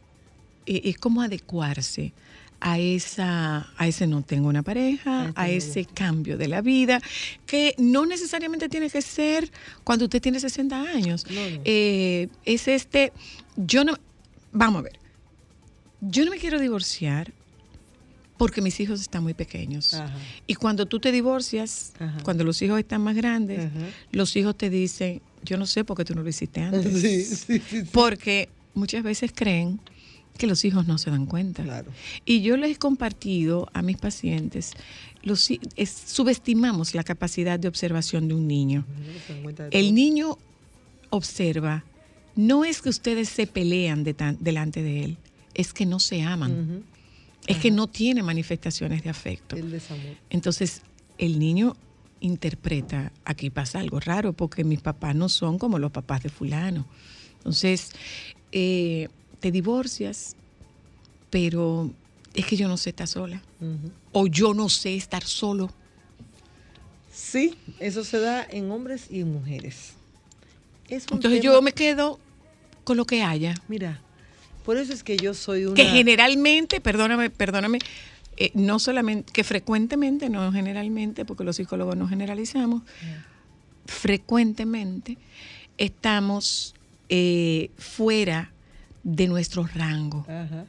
[0.65, 2.13] y cómo adecuarse
[2.60, 7.01] a esa, a ese no tengo una pareja, A a ese cambio de la vida,
[7.45, 9.51] que no necesariamente tiene que ser
[9.84, 11.26] cuando usted tiene 60 años.
[11.30, 11.62] No, no.
[11.66, 13.14] Eh, es este,
[13.55, 13.93] yo no,
[14.51, 14.99] vamos a ver,
[16.01, 17.32] yo no me quiero divorciar
[18.38, 19.93] porque mis hijos están muy pequeños.
[19.95, 20.14] Ajá.
[20.45, 22.20] Y cuando tú te divorcias, Ajá.
[22.24, 23.88] cuando los hijos están más grandes, Ajá.
[24.12, 26.93] los hijos te dicen, yo no sé por qué tú no lo hiciste antes.
[27.01, 27.62] Sí, sí.
[27.91, 29.80] Porque muchas veces creen
[30.38, 31.63] que los hijos no se dan cuenta.
[31.63, 31.91] Claro.
[32.25, 34.71] Y yo les he compartido a mis pacientes,
[35.23, 38.85] los, es- subestimamos la capacidad de observación de un niño.
[39.57, 40.38] De El niño
[41.09, 41.83] observa,
[42.35, 45.17] no es que ustedes se pelean de tan- delante de él,
[45.53, 46.83] es que no se aman,
[47.47, 49.55] es que no tiene manifestaciones de afecto.
[49.55, 50.15] El desamor.
[50.29, 50.81] Entonces,
[51.17, 51.75] el niño
[52.19, 56.85] interpreta, aquí pasa algo raro, porque mis papás no son como los papás de fulano.
[57.38, 57.91] Entonces,
[58.51, 59.07] eh,
[59.39, 60.35] te divorcias,
[61.29, 61.91] pero
[62.33, 63.41] es que yo no sé estar sola.
[64.11, 65.69] O yo no sé estar solo.
[67.11, 69.93] Sí, eso se da en hombres y en mujeres.
[70.88, 72.19] Es Entonces tema- yo me quedo
[72.83, 73.55] con lo que haya.
[73.67, 73.99] Mira,
[74.65, 75.75] por eso es que yo soy una...
[75.75, 77.79] Que generalmente, perdóname, perdóname,
[78.38, 82.83] eh, no solamente, que frecuentemente, no generalmente, porque los psicólogos no generalizamos,
[83.85, 85.17] frecuentemente
[85.77, 86.75] estamos
[87.09, 88.51] eh, fuera
[89.08, 90.26] de nuestro rango.
[90.28, 90.66] Ajá.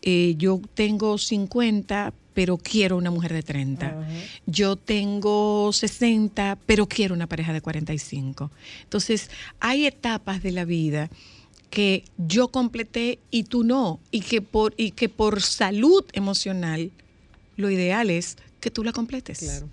[0.00, 3.86] Eh, yo tengo 50, pero quiero una mujer de 30.
[3.86, 4.06] Ajá.
[4.46, 8.50] Yo tengo 60, pero quiero una pareja de 45.
[8.84, 9.30] Entonces,
[9.60, 11.10] hay etapas de la vida
[11.68, 16.90] que yo completé y tú no, y que por, y que por salud emocional,
[17.56, 19.38] lo ideal es que tú la completes.
[19.40, 19.68] Claro.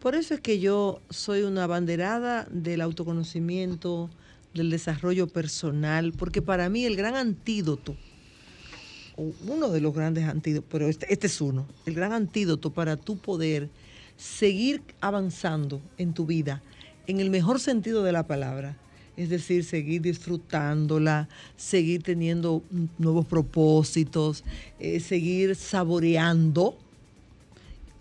[0.00, 4.10] Por eso es que yo soy una banderada del autoconocimiento,
[4.54, 7.96] del desarrollo personal, porque para mí el gran antídoto,
[9.16, 12.96] o uno de los grandes antídotos, pero este, este es uno, el gran antídoto para
[12.96, 13.68] tu poder
[14.16, 16.62] seguir avanzando en tu vida,
[17.06, 18.76] en el mejor sentido de la palabra,
[19.16, 22.62] es decir, seguir disfrutándola, seguir teniendo
[22.98, 24.44] nuevos propósitos,
[24.80, 26.76] eh, seguir saboreando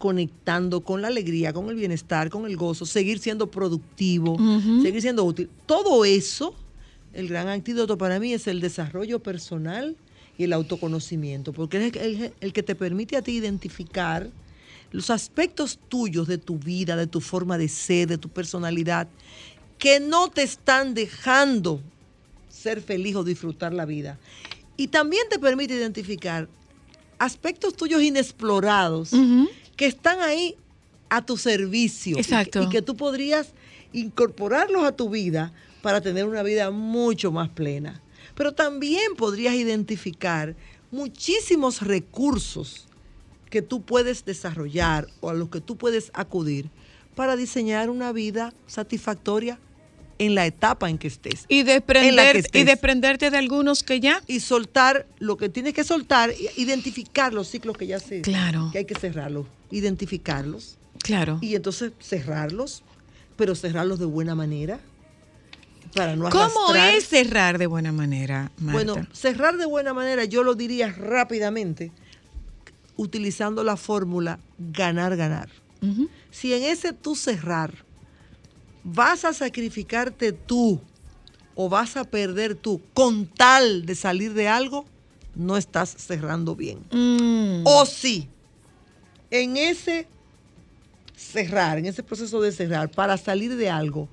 [0.04, 4.38] conectando con la alegría, con el bienestar, con el gozo, seguir siendo productivo,
[4.82, 5.50] seguir siendo útil.
[5.66, 6.54] Todo eso,
[7.14, 9.96] el gran antídoto para mí es el desarrollo personal
[10.38, 14.30] y el autoconocimiento, porque es el, el que te permite a ti identificar
[14.92, 19.08] los aspectos tuyos de tu vida, de tu forma de ser, de tu personalidad,
[19.78, 21.80] que no te están dejando
[22.50, 24.20] ser feliz o disfrutar la vida.
[24.76, 26.50] Y también te permite identificar
[27.20, 29.14] aspectos tuyos inexplorados.
[29.76, 30.56] Que están ahí
[31.10, 32.12] a tu servicio.
[32.12, 32.64] y que- Exacto.
[32.64, 33.54] Y que, tú podrías
[33.92, 38.02] incorporarlos a tu vida para tener una vida mucho más plena.
[38.36, 40.56] Pero también podrías identificar
[40.92, 42.86] muchísimos recursos
[43.50, 46.70] que tú puedes desarrollar o a los que tú puedes acudir
[47.16, 49.60] para diseñar una vida satisfactoria
[50.20, 51.46] en la etapa en que estés.
[51.48, 52.66] Y, En la que desprender, y estés.
[52.66, 54.22] desprenderte de algunos que ya.
[54.28, 58.22] Y soltar lo que tienes que soltar, identificar los ciclos que ya se...
[58.22, 58.70] Claro.
[58.72, 61.40] Que hay que cerrarlos, identificarlos Claro.
[61.42, 62.84] y entonces cerrarlos,
[63.36, 64.80] pero cerrarlos de buena manera
[65.96, 66.96] para no ¿Cómo arrastrar.
[66.96, 68.72] es cerrar de buena manera, Marta?
[68.94, 71.92] Bueno, cerrar de buena manera, yo lo diría rápidamente,
[72.96, 75.50] utilizando la fórmula ganar, ganar.
[76.32, 77.74] Si en ese tú cerrar
[78.84, 80.80] vas a sacrificarte tú
[81.56, 84.86] o vas a perder tú con tal de salir de algo,
[85.36, 86.80] no estás cerrando bien.
[86.92, 87.64] Mm.
[87.66, 88.28] O si
[89.30, 90.08] en ese
[91.16, 94.08] cerrar, en ese proceso de cerrar, para salir de algo,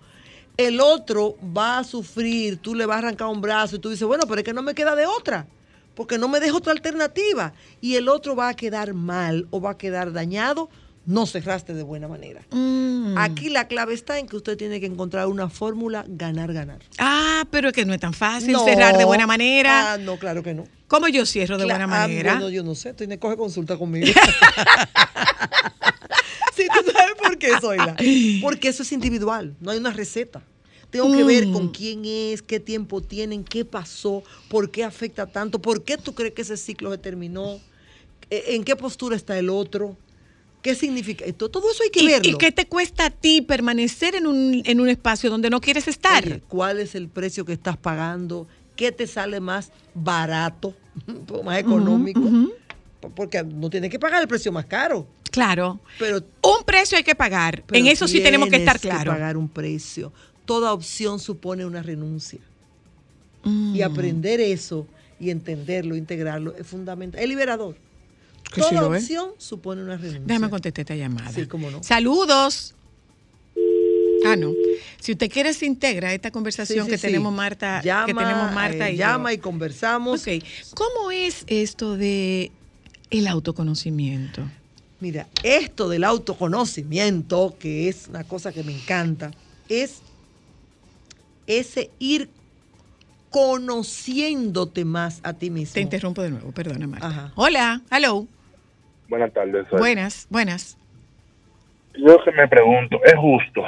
[0.56, 4.06] el otro va a sufrir, tú le vas a arrancar un brazo y tú dices,
[4.06, 5.46] bueno, pero es que no me queda de otra,
[5.94, 7.52] porque no me dejo otra alternativa.
[7.80, 10.68] Y el otro va a quedar mal o va a quedar dañado,
[11.07, 12.42] no cerraste de buena manera.
[12.51, 13.16] Mm.
[13.18, 16.78] Aquí la clave está en que usted tiene que encontrar una fórmula ganar-ganar.
[16.98, 18.64] Ah, pero es que no es tan fácil No.
[18.64, 19.94] cerrar de buena manera.
[19.94, 20.64] Ah, no, claro que no.
[20.88, 22.32] ¿Cómo yo cierro de buena ah, manera?
[22.34, 24.07] bueno, yo no sé, tiene coge consulta conmigo.
[26.55, 27.96] sí, tú sabes por qué, Zoila.
[28.42, 30.42] Porque eso es individual, no hay una receta.
[30.90, 31.53] Tengo que ver Mm.
[31.53, 36.14] con quién es, qué tiempo tienen, qué pasó, por qué afecta tanto, por qué tú
[36.14, 37.61] crees que ese ciclo se terminó,
[38.28, 39.96] eh, en qué postura está el otro,
[40.62, 41.24] qué significa.
[41.24, 42.28] Esto- Todo eso hay que ¿Y, verlo.
[42.30, 45.88] y qué te cuesta a ti permanecer en un, en un espacio donde no quieres
[45.88, 46.24] estar?
[46.24, 48.46] Oye, ¿Cuál es el precio que estás pagando?
[48.76, 50.74] ¿Qué te sale más barato,
[51.44, 52.20] más económico?
[53.14, 55.06] Porque no tienes que pagar el precio más caro.
[55.30, 55.80] Claro.
[55.98, 57.62] Pero, Un precio hay que pagar.
[57.72, 59.14] en eso sí tenemos que estar claros.
[59.14, 60.12] pagar un precio.
[60.44, 62.40] Toda opción supone una renuncia.
[63.44, 63.76] Mm.
[63.76, 64.86] Y aprender eso
[65.20, 67.20] y entenderlo, integrarlo, es fundamental.
[67.22, 67.76] Es liberador.
[68.55, 69.03] Toda es.
[69.05, 70.22] opción supone una renuncia.
[70.24, 71.30] Déjame contestar esta llamada.
[71.32, 71.82] Sí, cómo no.
[71.82, 72.74] Saludos.
[74.26, 74.53] Ah, no.
[75.01, 77.07] Si usted quiere se integra a esta Sí, conversación sí, que sí.
[77.07, 79.34] tenemos Marta, llama, que tenemos Marta eh, y llama yo.
[79.36, 80.20] y conversamos.
[80.26, 80.43] Ok.
[80.74, 82.53] ¿Cómo es esto de
[83.11, 84.43] el autoconocimiento?
[85.01, 89.30] Mira, esto del autoconocimiento, que es una cosa que me encanta,
[89.70, 90.01] es
[91.47, 92.28] ese ir
[93.30, 95.74] conociéndote más a ti mismo.
[95.74, 97.06] Te interrumpo de nuevo, perdona Marta.
[97.06, 97.32] Ajá.
[97.36, 98.26] Hola, hello.
[99.08, 99.66] Buenas tardes.
[99.70, 100.76] soy- Buenas, buenas.
[101.96, 103.62] Yo que me pregunto, ¿es justo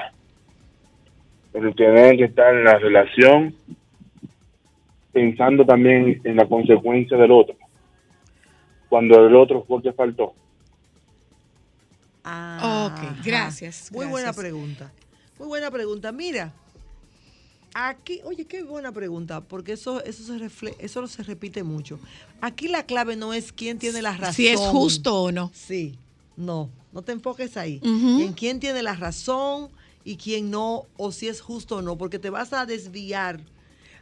[1.55, 3.55] el tener que estar en la relación
[5.13, 7.57] pensando también en la consecuencia del otro?
[8.89, 10.35] Cuando el otro fue que faltó.
[12.25, 12.87] Ajá.
[12.87, 14.93] Ok, gracias, Muy buena pregunta.
[15.39, 16.13] Muy buena pregunta.
[16.13, 16.53] Mira,
[17.75, 21.99] aquí, oye, qué buena pregunta, porque eso, eso se refle- eso se repite mucho.
[22.41, 24.35] Aquí la clave no es quién tiene la razón.
[24.35, 25.51] Si es justo o no.
[25.55, 25.97] Sí,
[26.37, 27.81] no, no te enfoques ahí.
[28.23, 29.71] En quién tiene la razón
[30.05, 33.41] y quién no, o si es justo o no, porque te vas a desviar.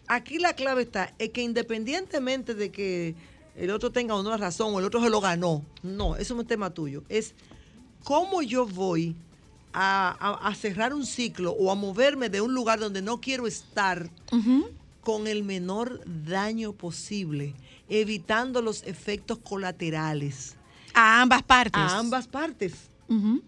[0.09, 3.15] Aquí la clave está, es que independientemente de que
[3.57, 6.41] el otro tenga o no la razón, o el otro se lo ganó, no, eso
[6.41, 7.05] es tema tuyo.
[7.09, 7.35] Es
[8.03, 9.15] cómo yo voy
[9.73, 13.47] a, a- a cerrar un ciclo o a moverme de un lugar donde no quiero
[13.47, 14.11] estar
[15.03, 17.55] con el menor daño posible,
[17.89, 20.57] evitando los efectos colaterales
[20.95, 21.81] A ambas partes.
[21.81, 22.73] a ambas partes.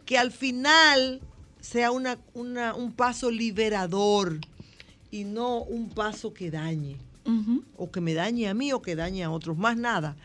[0.06, 1.20] Que al final
[1.60, 4.38] sea una, una- un paso liberador
[5.10, 6.96] y no un paso que dañe.
[7.76, 9.56] O que me dañe a mí o que dañe a otros.
[9.56, 10.16] Más nada.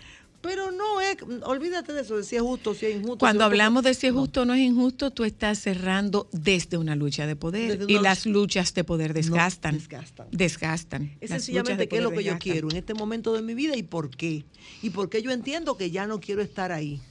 [0.41, 3.17] Pero no es, olvídate de eso, de si es justo, si es injusto.
[3.17, 6.77] Cuando si hablamos de si es justo o no es injusto, tú estás cerrando desde
[6.77, 7.85] una lucha de poder.
[7.87, 9.75] Y las luchas de poder desgastan.
[9.75, 10.27] desgastan.
[10.31, 11.17] Desgastan.
[11.21, 13.83] Es sencillamente qué es lo que yo quiero en este momento de mi vida y
[13.83, 14.45] por qué.
[14.81, 17.01] Y por qué yo entiendo que ya no quiero estar ahí.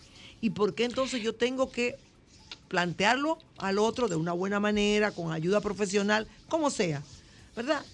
[0.40, 1.96] Y por qué entonces yo tengo que
[2.68, 7.02] plantearlo al otro de una buena manera, con ayuda profesional, como sea,
[7.56, 7.84] ¿verdad?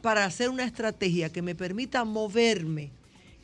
[0.00, 2.90] Para hacer una estrategia que me permita moverme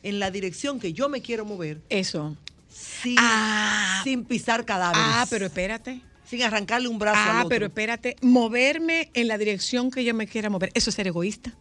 [0.03, 2.37] en la dirección que yo me quiero mover Eso.
[2.69, 4.01] sin, Ah.
[4.03, 5.03] sin pisar cadáveres.
[5.05, 6.01] Ah, pero espérate.
[6.25, 7.49] Sin arrancarle un brazo al Ah, otro.
[7.49, 8.15] pero espérate.
[8.21, 10.71] Moverme en la dirección que yo me quiera mover.
[10.73, 11.53] Eso es ser egoísta.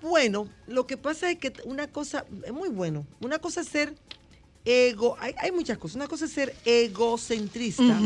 [0.00, 3.94] Bueno, lo que pasa es que una cosa, es muy bueno, una cosa es ser
[4.64, 7.98] ego, hay, hay muchas cosas, una cosa es ser egocentrista,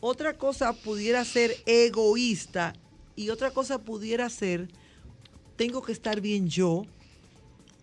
[0.00, 2.72] otra cosa pudiera ser egoísta
[3.14, 4.68] y otra cosa pudiera ser,
[5.56, 6.86] tengo que estar bien yo,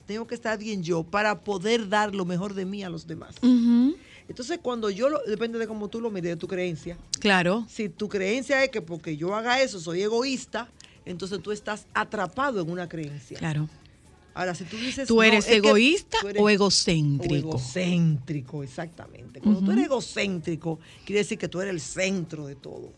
[0.09, 3.35] tengo que estar bien yo para poder dar lo mejor de mí a los demás.
[4.27, 7.67] Entonces cuando yo, lo, depende de cómo tú lo mires, de tu creencia, Claro.
[7.69, 10.67] si tu creencia es que porque yo haga eso soy egoísta,
[11.05, 13.37] entonces tú estás atrapado en una creencia.
[13.37, 13.69] Claro.
[14.33, 15.07] Ahora, si tú dices.
[15.07, 17.49] ¿Tú eres egoísta tú eres- o egocéntrico?
[17.49, 19.41] O egocéntrico, exactamente.
[19.41, 22.89] Cuando tú eres egocéntrico, quiere decir que tú eres el centro de todo.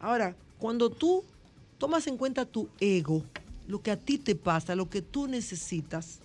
[0.00, 1.22] Ahora, cuando tú
[1.78, 3.22] tomas en cuenta tu ego,
[3.68, 6.18] lo que a ti te pasa, lo que tú necesitas,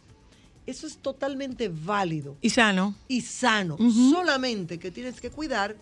[0.67, 2.93] eso es totalmente válido Y sano.
[3.07, 3.77] y sano.
[4.11, 5.75] Solamente que tienes que cuidar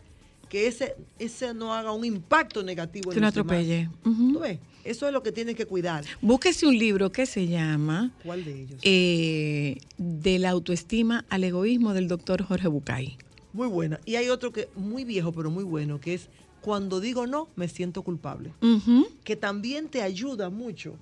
[0.49, 3.51] que ese, ese no haga un impacto negativo en Que no los demás.
[3.57, 3.89] atropelle.
[4.05, 4.33] Ujú.
[4.33, 4.59] ¿Tú ves?
[4.83, 6.05] Eso es lo que tienes que cuidar.
[6.21, 8.79] Búsquese un libro que se llama ¿Cuál de ellos?
[8.83, 13.17] eh, De la autoestima al egoísmo del doctor Jorge Bucay.
[13.53, 13.99] Muy buena.
[14.05, 16.29] Y hay otro que muy viejo, pero muy bueno, que es
[16.61, 18.51] Cuando digo no, me siento culpable.
[19.23, 20.95] Que también te ayuda mucho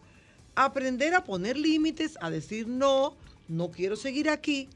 [0.55, 3.15] a aprender a poner límites, a decir no,
[3.47, 4.69] no quiero seguir aquí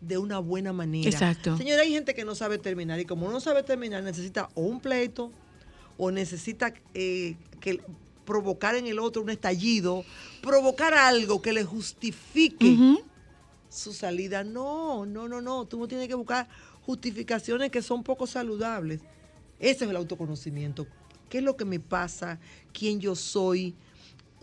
[0.00, 1.08] de una buena manera.
[1.08, 1.56] Exacto.
[1.56, 4.80] Señora, hay gente que no sabe terminar y como no sabe terminar, necesita o un
[4.80, 5.30] pleito
[5.96, 7.80] o necesita eh, que
[8.24, 10.04] provocar en el otro un estallido,
[10.40, 12.98] provocar algo que le justifique
[13.68, 14.44] su salida.
[14.44, 15.64] No, no, no, no.
[15.66, 16.48] Tú no tienes que buscar
[16.84, 19.00] justificaciones que son poco saludables.
[19.58, 20.86] Ese es el autoconocimiento.
[21.28, 22.38] ¿Qué es lo que me pasa?
[22.72, 23.74] ¿Quién yo soy?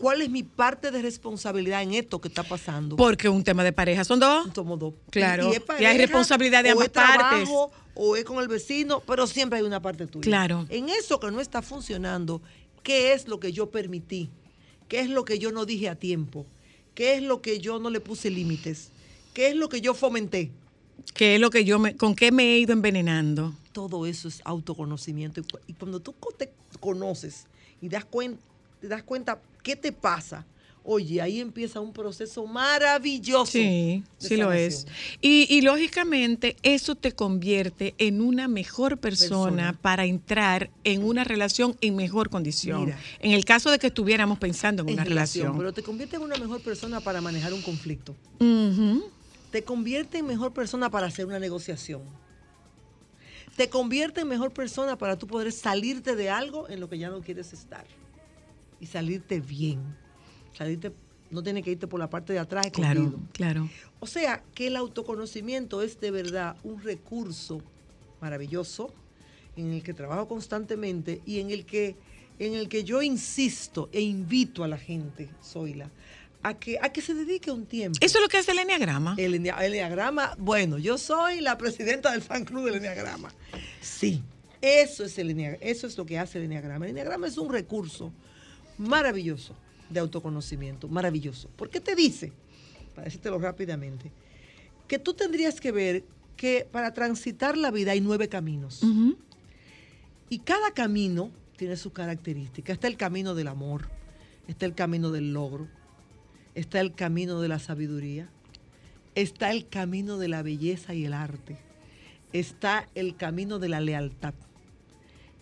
[0.00, 2.96] ¿Cuál es mi parte de responsabilidad en esto que está pasando?
[2.96, 4.48] Porque un tema de pareja son dos.
[4.54, 4.94] Somos dos.
[5.10, 5.52] Claro.
[5.52, 7.80] es Y hay responsabilidad de o ambas trabajo, partes.
[7.94, 10.22] O es con el vecino, pero siempre hay una parte tuya.
[10.22, 10.64] Claro.
[10.70, 12.40] En eso que no está funcionando,
[12.82, 14.30] ¿qué es lo que yo permití?
[14.88, 16.46] ¿Qué es lo que yo no dije a tiempo?
[16.94, 18.90] ¿Qué es lo que yo no le puse límites?
[19.34, 20.50] ¿Qué es lo que yo fomenté?
[21.14, 23.54] Que es lo que yo me, con qué me he ido envenenando.
[23.72, 25.40] Todo eso es autoconocimiento.
[25.40, 27.46] Y cu- Y cuando tú te conoces
[27.82, 28.38] y das cuen-
[28.80, 30.46] te das cuenta qué te pasa,
[30.82, 33.52] oye, ahí empieza un proceso maravilloso.
[33.52, 34.86] Sí, sí lo es.
[35.20, 39.78] Y, y lógicamente eso te convierte en una mejor persona, Persona.
[39.80, 42.86] para entrar en una relación en mejor condición.
[42.86, 42.98] Mira.
[43.20, 45.58] en el caso de que estuviéramos pensando en, En una relación, relación.
[45.58, 48.16] Pero te convierte en una mejor persona para manejar un conflicto.
[49.50, 52.02] Te convierte en mejor persona para hacer una negociación.
[53.56, 57.10] Te convierte en mejor persona para tú poder salirte de algo en lo que ya
[57.10, 57.84] no quieres estar.
[58.80, 59.80] Y salirte bien.
[60.56, 60.92] Salirte,
[61.30, 63.28] no tienes que irte por la parte de atrás Claro, escondido.
[63.32, 63.68] claro.
[64.00, 67.62] O sea, que el autoconocimiento es de verdad un recurso
[68.20, 68.92] maravilloso
[69.56, 71.96] en el que trabajo constantemente y en el que,
[72.38, 75.90] en el que yo insisto e invito a la gente, Zoila,
[76.42, 77.98] a que, a que se dedique un tiempo.
[78.00, 79.14] Eso es lo que hace el enneagrama.
[79.18, 83.30] El, el enneagrama, bueno, yo soy la presidenta del fan club del enneagrama.
[83.82, 84.22] Sí,
[84.62, 86.86] eso es, el eso es lo que hace el enneagrama.
[86.86, 88.12] El enneagrama es un recurso
[88.80, 89.54] maravilloso
[89.90, 91.48] de autoconocimiento, maravilloso.
[91.56, 92.32] ¿Por qué te dice,
[92.94, 94.10] para decírtelo rápidamente,
[94.88, 96.04] que tú tendrías que ver
[96.36, 98.82] que para transitar la vida hay nueve caminos?
[100.30, 102.74] Y cada camino tiene sus características.
[102.74, 103.88] Está el camino del amor,
[104.48, 105.68] está el camino del logro,
[106.54, 108.28] está el camino de la sabiduría,
[109.14, 111.58] está el camino de la belleza y el arte,
[112.32, 114.34] está el camino de la lealtad,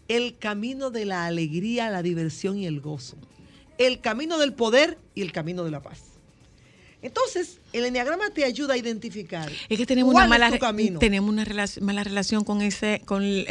[0.08, 3.16] el camino de la alegría, la diversión y el gozo,
[3.78, 6.00] el camino del poder y el camino de la paz.
[7.00, 9.52] Entonces, el enneagrama te ayuda a identificar.
[9.68, 10.98] Es que tenemos cuál una es mala tu re- camino.
[10.98, 13.46] tenemos una relac- mala relación con ese con el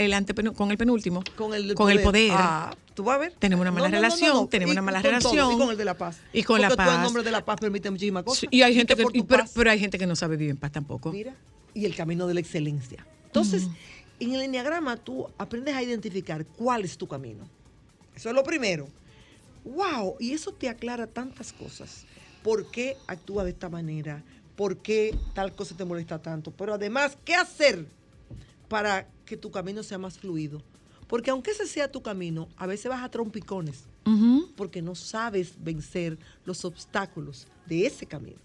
[0.53, 2.31] con el penúltimo, con el, con el poder.
[2.33, 3.33] Ah, tú vas a ver.
[3.39, 5.53] Tenemos una mala relación, tenemos Y una mala con todo, relación.
[5.53, 6.17] y con el de la paz.
[6.33, 7.03] Y con la Porque tú en paz.
[7.03, 8.39] nombre de la paz permite muchísimas cosas.
[8.41, 10.57] Sí, y hay gente que, y pero, pero hay gente que no sabe vivir en
[10.57, 11.13] paz tampoco.
[11.13, 11.33] Mira,
[11.73, 13.05] y el camino de la excelencia.
[13.27, 13.67] Entonces,
[14.19, 17.47] en el enneagrama tú aprendes a identificar cuál es tu camino.
[18.13, 18.89] Eso es lo primero.
[19.67, 22.05] Wow, y eso te aclara tantas cosas.
[22.43, 24.23] ¿Por qué actúa de esta manera?
[24.55, 26.51] ¿Por qué tal cosa te molesta tanto?
[26.51, 27.85] Pero además, ¿qué hacer
[28.67, 30.61] para que tu camino sea más fluido?
[31.07, 33.83] Porque aunque ese sea tu camino, a veces vas a trompicones
[34.55, 38.39] porque no sabes vencer los obstáculos de ese camino.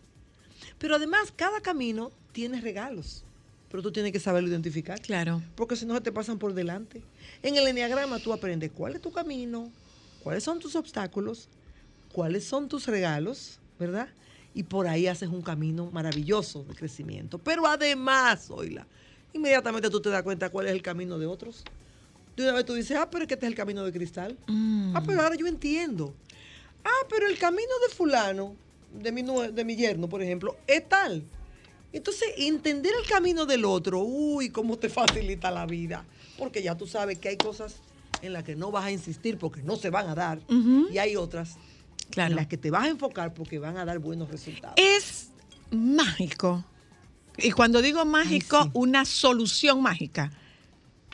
[0.78, 3.24] Pero además, cada camino tiene regalos,
[3.70, 5.00] pero tú tienes que saberlo identificar.
[5.00, 5.40] Claro.
[5.54, 7.02] Porque si no se te pasan por delante.
[7.42, 9.70] En el enneagrama tú aprendes cuál es tu camino,
[10.22, 11.48] cuáles son tus obstáculos,
[12.12, 14.08] cuáles son tus regalos, ¿verdad?
[14.54, 17.38] Y por ahí haces un camino maravilloso de crecimiento.
[17.38, 18.86] Pero además, oíla,
[19.32, 21.64] inmediatamente tú te das cuenta cuál es el camino de otros.
[22.36, 24.38] De una vez tú dices, ah, pero es que este es el camino de cristal.
[24.46, 24.96] Mm.
[24.96, 26.14] Ah, pero ahora yo entiendo.
[26.84, 28.56] Ah, pero el camino de fulano,
[28.92, 31.24] de mi, de mi yerno, por ejemplo, es tal.
[31.92, 36.04] Entonces, entender el camino del otro, uy, cómo te facilita la vida.
[36.38, 37.82] Porque ya tú sabes que hay cosas
[38.22, 40.40] en las que no vas a insistir porque no se van a dar.
[40.90, 41.56] Y hay otras
[42.10, 42.30] Claro.
[42.30, 44.74] en las que te vas a enfocar porque van a dar buenos resultados.
[44.78, 45.30] Es
[45.70, 46.64] mágico.
[47.38, 48.70] Y cuando digo mágico, sí.
[48.74, 50.30] una solución mágica.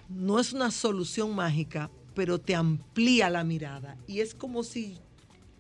[0.09, 3.97] no es una solución mágica, pero te amplía la mirada.
[4.07, 4.99] Y es como si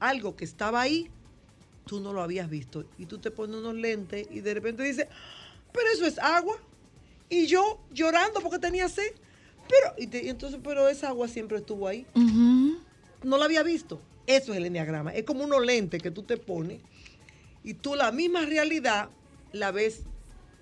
[0.00, 1.10] algo que estaba ahí,
[1.84, 2.84] tú no lo habías visto.
[2.98, 5.06] Y tú te pones unos lentes y de repente dices,
[5.72, 6.56] pero eso es agua.
[7.28, 9.12] Y yo llorando porque tenía sed.
[9.68, 12.06] Pero, y te- y entonces, pero esa agua siempre estuvo ahí.
[13.22, 14.00] No la había visto.
[14.26, 15.14] Eso es el enneagrama.
[15.14, 16.80] Es como unos lentes que tú te pones
[17.64, 19.08] y tú la misma realidad
[19.52, 20.02] la ves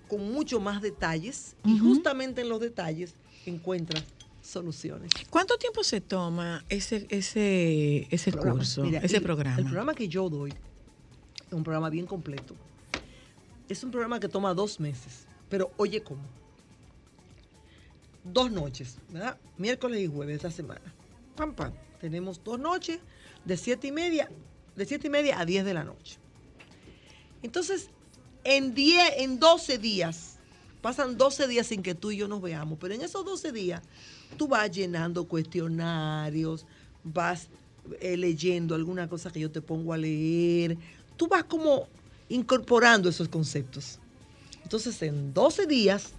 [0.07, 3.13] con mucho más detalles y justamente en los detalles
[3.45, 4.03] encuentras
[4.41, 5.11] soluciones.
[5.29, 8.57] ¿Cuánto tiempo se toma ese, ese, ese Programa.
[8.59, 9.57] curso, Mira, ese el- programa?
[9.57, 10.51] El programa que yo doy
[11.45, 12.55] es un programa bien completo.
[13.67, 15.27] Es un programa que toma dos meses.
[15.49, 16.23] Pero oye cómo.
[18.33, 19.37] Dos noches, ¿verdad?
[19.57, 20.93] Miércoles y jueves de esta semana.
[21.35, 21.73] Pam, pam.
[21.99, 22.99] Tenemos dos noches
[23.45, 24.29] de siete y media,
[24.75, 26.17] de siete y media a 10 de la noche.
[27.41, 27.89] Entonces,
[28.43, 30.37] en 10, en 12 días,
[30.81, 33.81] pasan 12 días sin que tú y yo nos veamos, pero en esos 12 días
[34.37, 36.65] tú vas llenando cuestionarios,
[37.03, 37.47] vas
[37.99, 40.77] eh, leyendo alguna cosa que yo te pongo a leer,
[41.15, 41.87] tú vas como
[42.29, 43.99] incorporando esos conceptos.
[44.63, 46.13] Entonces, en 12 días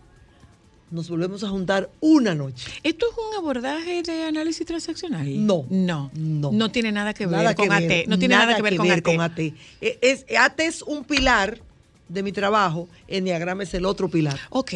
[0.90, 2.70] nos volvemos a juntar una noche.
[2.82, 5.46] ¿Esto es un abordaje de análisis transaccional?
[5.46, 6.10] No, No.
[6.14, 6.50] no.
[6.52, 7.88] No tiene nada que ver Nada con que AT.
[7.88, 9.32] ver, No tiene nada, que ver, con, AT.
[9.32, 9.38] AT.
[9.80, 11.60] Eh, Es, AT es un pilar
[12.08, 14.38] de mi trabajo, Enneagrama es el otro pilar.
[14.50, 14.72] Ok.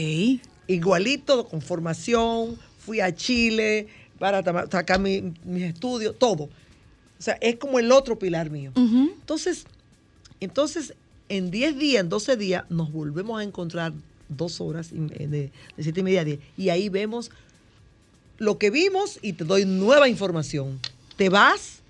[0.68, 3.86] Igualito, con formación, fui a Chile
[4.18, 6.44] para sacar mi- mis estudios, todo.
[6.44, 6.50] O
[7.24, 8.72] sea, es como el otro pilar mío.
[8.76, 9.64] Entonces,
[10.40, 10.94] entonces,
[11.28, 13.92] en 10 días, en 12 días, nos volvemos a encontrar
[14.36, 16.38] dos horas de, de 7 y media a 10.
[16.56, 17.30] Y ahí vemos
[18.38, 20.80] lo que vimos y te doy nueva información.
[21.16, 21.80] Te vas,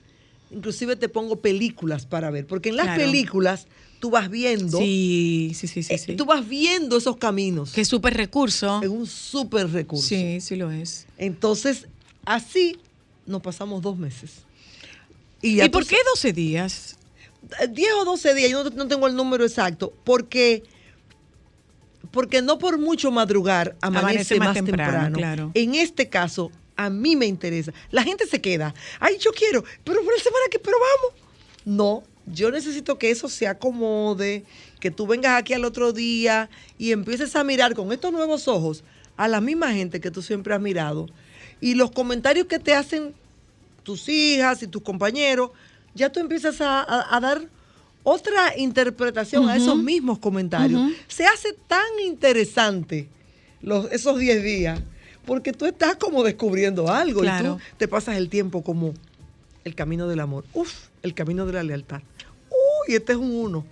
[0.50, 3.02] inclusive te pongo películas para ver, porque en las Claro.
[3.02, 3.66] películas
[4.00, 5.94] tú vas viendo, Sí, sí, sí, sí.
[5.94, 6.16] eh, sí.
[6.16, 7.72] tú vas viendo esos caminos.
[7.72, 8.80] Qué súper recurso.
[8.82, 10.08] Es un súper recurso.
[10.08, 11.06] Sí, sí lo es.
[11.18, 11.86] Entonces,
[12.24, 12.76] así
[13.26, 14.32] nos pasamos dos meses.
[15.40, 16.96] ¿Y por qué 12 días?
[17.70, 20.62] 10 o 12 días, yo no, no tengo el número exacto, porque,
[22.12, 25.16] porque no por mucho madrugar amanece, más, temprano.
[25.16, 25.50] claro.
[25.54, 27.72] En este caso, a mí me interesa.
[27.90, 31.20] La gente se queda, ay, yo quiero, pero por la semana que, pero vamos.
[31.64, 34.44] No, yo necesito que eso se acomode,
[34.80, 36.48] que tú vengas aquí al otro día
[36.78, 38.84] y empieces a mirar con estos nuevos ojos
[39.16, 41.06] a la misma gente que tú siempre has mirado.
[41.60, 43.14] Y los comentarios que te hacen
[43.84, 45.50] tus hijas y tus compañeros,
[45.94, 47.42] ya tú empiezas a, a- a dar
[48.02, 50.80] otra interpretación a esos mismos comentarios.
[51.08, 53.08] Se hace tan interesante
[53.60, 54.80] los, esos 10 días,
[55.24, 57.58] porque tú estás como descubriendo algo Claro.
[57.60, 58.92] y tú te pasas el tiempo como
[59.64, 60.72] el camino del amor, uf,
[61.02, 62.00] el camino de la lealtad.
[62.50, 63.64] Uy, este es un 1,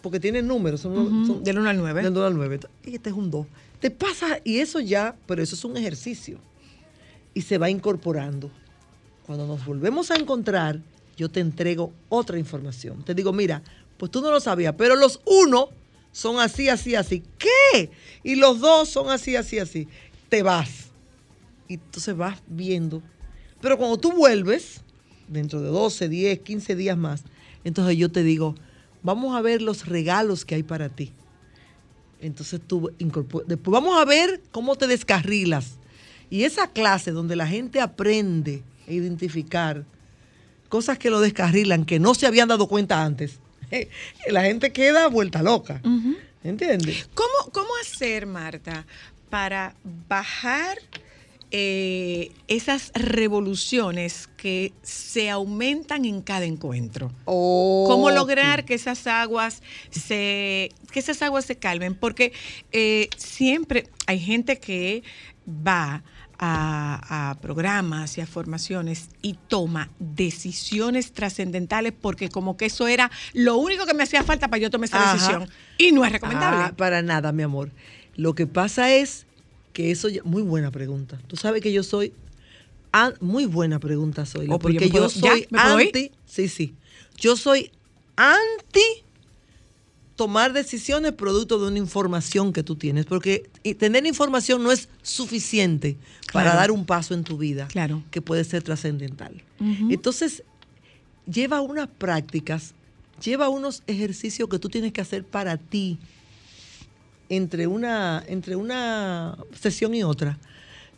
[0.00, 2.02] porque tiene números, son, Ujú, son- del uno al nueve.
[2.02, 2.60] Del 1 al 9.
[2.84, 3.46] Y este es un 2.
[3.80, 6.38] Te pasa, y eso ya, pero eso es un ejercicio.
[7.34, 8.48] Y se va incorporando.
[9.26, 10.78] Cuando nos volvemos a encontrar,
[11.16, 13.04] yo te entrego otra información.
[13.04, 13.62] Te digo, mira,
[13.96, 15.68] pues tú no lo sabías, pero los uno
[16.10, 17.22] son así, así, así.
[17.38, 17.90] ¿Qué?
[18.22, 19.88] Y los dos son así, así, así.
[20.28, 20.88] Te vas.
[21.68, 23.02] Y entonces vas viendo.
[23.60, 24.80] Pero cuando tú vuelves,
[25.28, 27.22] dentro de 12, 10, 15 días más,
[27.64, 28.54] entonces yo te digo,
[29.02, 31.12] vamos a ver los regalos que hay para ti.
[32.20, 35.78] Entonces tú incorpor- después vamos a ver cómo te descarrilas.
[36.30, 39.84] Y esa clase donde la gente aprende a identificar
[40.72, 43.40] cosas que lo descarrilan, que no se habían dado cuenta antes,
[44.30, 45.82] la gente queda vuelta loca.
[46.42, 47.10] ¿Entiendes?
[47.12, 48.86] ¿Cómo, ¿Cómo hacer, Marta,
[49.28, 49.74] para
[50.08, 50.78] bajar
[51.50, 57.12] eh, esas revoluciones que se aumentan en cada encuentro?
[57.26, 61.94] ¿Cómo lograr que esas aguas se, que esas aguas se calmen?
[61.94, 62.32] Porque
[62.72, 65.02] eh, siempre hay gente que
[65.46, 66.02] va
[66.44, 73.12] a, a programas y a formaciones y toma decisiones trascendentales porque como que eso era
[73.32, 75.12] lo único que me hacía falta para yo tomar esa Ajá.
[75.14, 75.48] decisión.
[75.78, 76.64] Y no es recomendable.
[76.64, 77.70] Ah, para nada, mi amor.
[78.16, 79.24] Lo que pasa es
[79.72, 81.16] que eso, ya- muy buena pregunta.
[81.28, 82.12] Tú sabes que yo soy,
[83.20, 86.74] muy buena pregunta soy, Oh, pues yo porque puedo- yo soy ya, anti, sí, sí,
[87.16, 87.70] yo soy
[88.16, 89.04] anti
[90.22, 95.96] tomar decisiones producto de una información que tú tienes, porque tener información no es suficiente
[96.32, 98.04] para dar un paso en tu vida Claro.
[98.12, 99.42] que puede ser trascendental.
[99.90, 100.44] Entonces,
[101.26, 102.72] lleva unas prácticas,
[103.20, 105.98] lleva unos ejercicios que tú tienes que hacer para ti
[107.28, 110.38] entre una, entre una sesión y otra.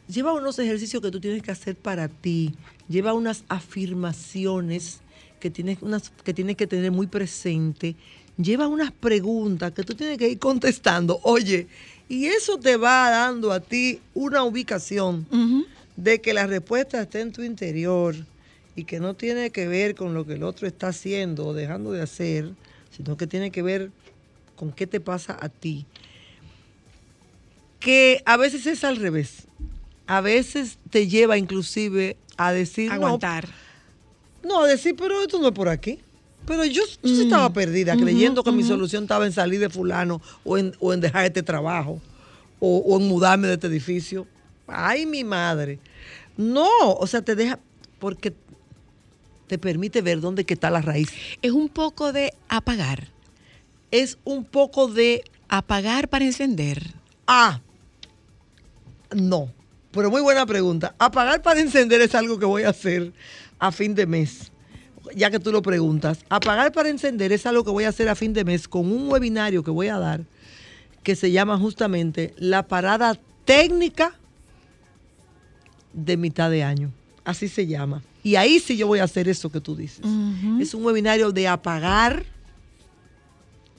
[0.06, 2.54] Lleva unos ejercicios que tú tienes que hacer para ti.
[2.90, 5.00] Lleva unas afirmaciones
[5.40, 7.96] que tienes, unas, que, tienes que tener muy presente.
[8.36, 11.20] Lleva unas preguntas que tú tienes que ir contestando.
[11.22, 11.68] Oye,
[12.08, 15.26] y eso te va dando a ti una ubicación
[15.96, 18.16] de que la respuesta está en tu interior
[18.76, 21.92] y que no tiene que ver con lo que el otro está haciendo o dejando
[21.92, 22.50] de hacer,
[22.90, 23.90] sino que tiene que ver
[24.56, 25.86] con qué te pasa a ti.
[27.78, 29.44] Que a veces es al revés.
[30.06, 33.48] A veces te lleva inclusive a decir, no, Aguantar.
[34.42, 36.00] no, a decir, pero esto no es por aquí.
[36.46, 37.22] Pero yo, yo sí Mm.
[37.22, 41.00] estaba perdida, creyendo que mi solución estaba en salir de fulano o en, o en
[41.00, 42.00] dejar este trabajo
[42.60, 44.26] o, o en mudarme de este edificio.
[44.66, 45.78] Ay, mi madre.
[46.36, 46.68] No,
[46.98, 47.58] o sea, te deja,
[47.98, 48.34] porque
[49.46, 51.08] te permite ver dónde que está la raíz.
[51.42, 53.08] Es un poco de apagar.
[53.90, 56.82] Es un poco de, Apagar para encender.
[57.26, 57.60] ah,
[59.14, 59.50] no.
[59.92, 60.94] Pero muy buena pregunta.
[60.98, 63.12] Apagar para encender es algo que voy a hacer
[63.60, 64.50] a fin de mes.
[65.14, 66.18] Ya que tú lo preguntas.
[66.28, 69.08] Apagar para encender es algo que voy a hacer a fin de mes con un
[69.10, 70.22] webinario que voy a dar
[71.02, 74.14] que se llama justamente la parada técnica
[75.92, 76.90] de mitad de año.
[77.24, 78.02] Así se llama.
[78.22, 80.00] Y ahí sí yo voy a hacer eso que tú dices.
[80.60, 82.24] Es un webinario de apagar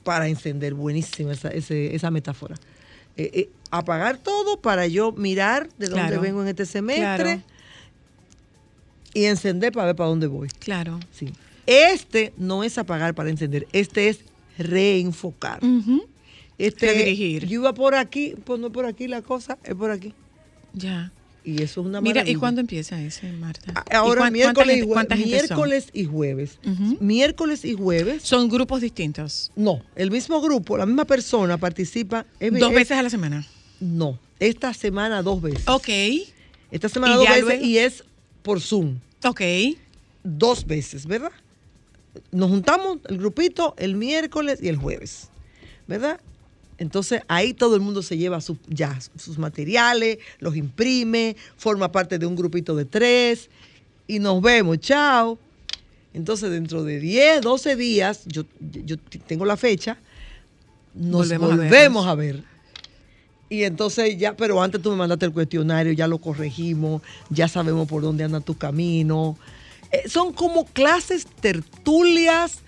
[0.03, 0.76] para encender.
[0.76, 2.56] Buenísima esa, esa metáfora.
[3.18, 6.22] Eh, eh, apagar todo para yo mirar de dónde Claro.
[6.22, 7.41] vengo en este semestre Claro.
[9.16, 10.50] Y encender para ver para dónde voy.
[10.60, 11.00] Claro.
[11.12, 11.30] Sí.
[11.66, 14.20] Este no es apagar para encender, este es
[14.60, 15.60] reenfocar.
[16.60, 17.48] Este, Redirigir.
[17.48, 20.14] Yo iba por aquí, pues no por aquí la cosa, es por aquí.
[20.74, 21.12] Ya.
[21.44, 22.40] Y eso es una Mira, ¿y maravilla.
[22.40, 23.72] cuándo empieza ese, Marta?
[23.76, 26.60] A- ¿Y Ahora cuán- miércoles, y jue- miércoles y jueves.
[27.00, 28.24] Miércoles y jueves.
[28.24, 29.52] Son grupos distintos.
[29.56, 32.26] No, el mismo grupo, la misma persona participa.
[32.40, 33.46] es- Dos es- veces a la semana.
[33.80, 35.68] No, esta semana dos veces.
[35.68, 35.90] Ok.
[36.72, 37.64] Esta semana ¿Y dos veces luego?
[37.66, 38.04] y es
[38.42, 38.98] por Zoom.
[39.26, 39.41] Ok.
[40.23, 41.31] Dos veces, ¿verdad?
[42.31, 45.30] Nos juntamos el grupito el miércoles y el jueves,
[45.88, 46.19] ¿verdad?
[46.77, 52.18] Entonces ahí todo el mundo se lleva su- ya sus materiales, los imprime, forma parte
[52.19, 53.49] de un grupito de tres
[54.07, 55.38] y nos vemos, chao.
[56.14, 58.97] Entonces dentro de 10, 12 días, yo, yo
[59.27, 59.97] tengo la fecha,
[60.93, 62.06] nos Volvemos a vernos.
[62.07, 62.43] a, ver.
[63.50, 67.88] Y entonces ya, pero antes tú me mandaste el cuestionario, ya lo corregimos, ya sabemos
[67.88, 69.38] por dónde anda tu camino.
[69.92, 72.60] Eh, son como clases tertulias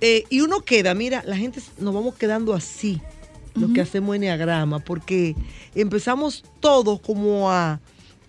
[0.00, 3.00] eh, y uno queda, mira, la gente nos vamos quedando así,
[3.54, 5.34] lo que hacemos en Enneagrama, porque
[5.74, 7.80] empezamos todos como a,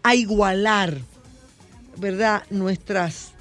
[0.04, 0.98] a igualar,
[1.98, 2.44] ¿verdad?
[2.50, 3.32] Nuestras,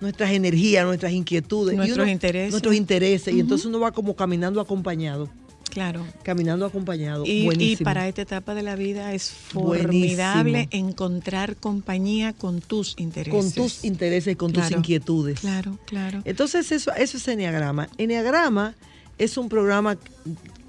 [0.00, 1.76] nuestras energías, nuestras inquietudes.
[1.76, 2.50] Nuestros uno- intereses.
[2.52, 3.34] Nuestros intereses.
[3.34, 5.28] Y entonces uno va como caminando acompañado,
[5.70, 6.04] Claro.
[6.22, 7.24] caminando acompañado.
[7.26, 9.82] Y, para esta etapa de la vida es Buenísimo.
[9.88, 13.32] formidable encontrar compañía con tus intereses.
[13.42, 15.40] con tus intereses y con tus inquietudes.
[15.40, 16.20] Claro, claro.
[16.24, 17.88] Entonces eso, eso es Enneagrama.
[17.98, 18.74] Enneagrama
[19.18, 19.96] es un programa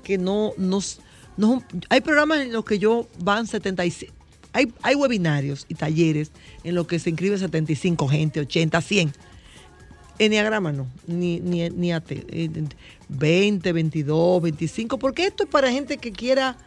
[0.03, 0.99] que no nos...
[1.37, 4.13] no- hay programas en los que yo van 75...
[4.53, 6.31] Hay, hay webinarios y talleres
[6.63, 9.13] en los que se inscribe 75 gente, 80, 100.
[10.25, 12.11] Enneagrama no, ni, ni, ni AT.
[12.11, 12.49] eh,
[13.09, 16.57] 20, 22, 25, porque esto es para gente que quiera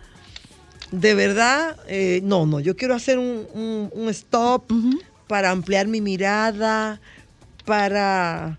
[0.91, 4.71] de verdad, eh, no, no, yo quiero hacer un, un- un stop
[5.29, 7.01] para ampliar mi mirada,
[7.65, 8.59] para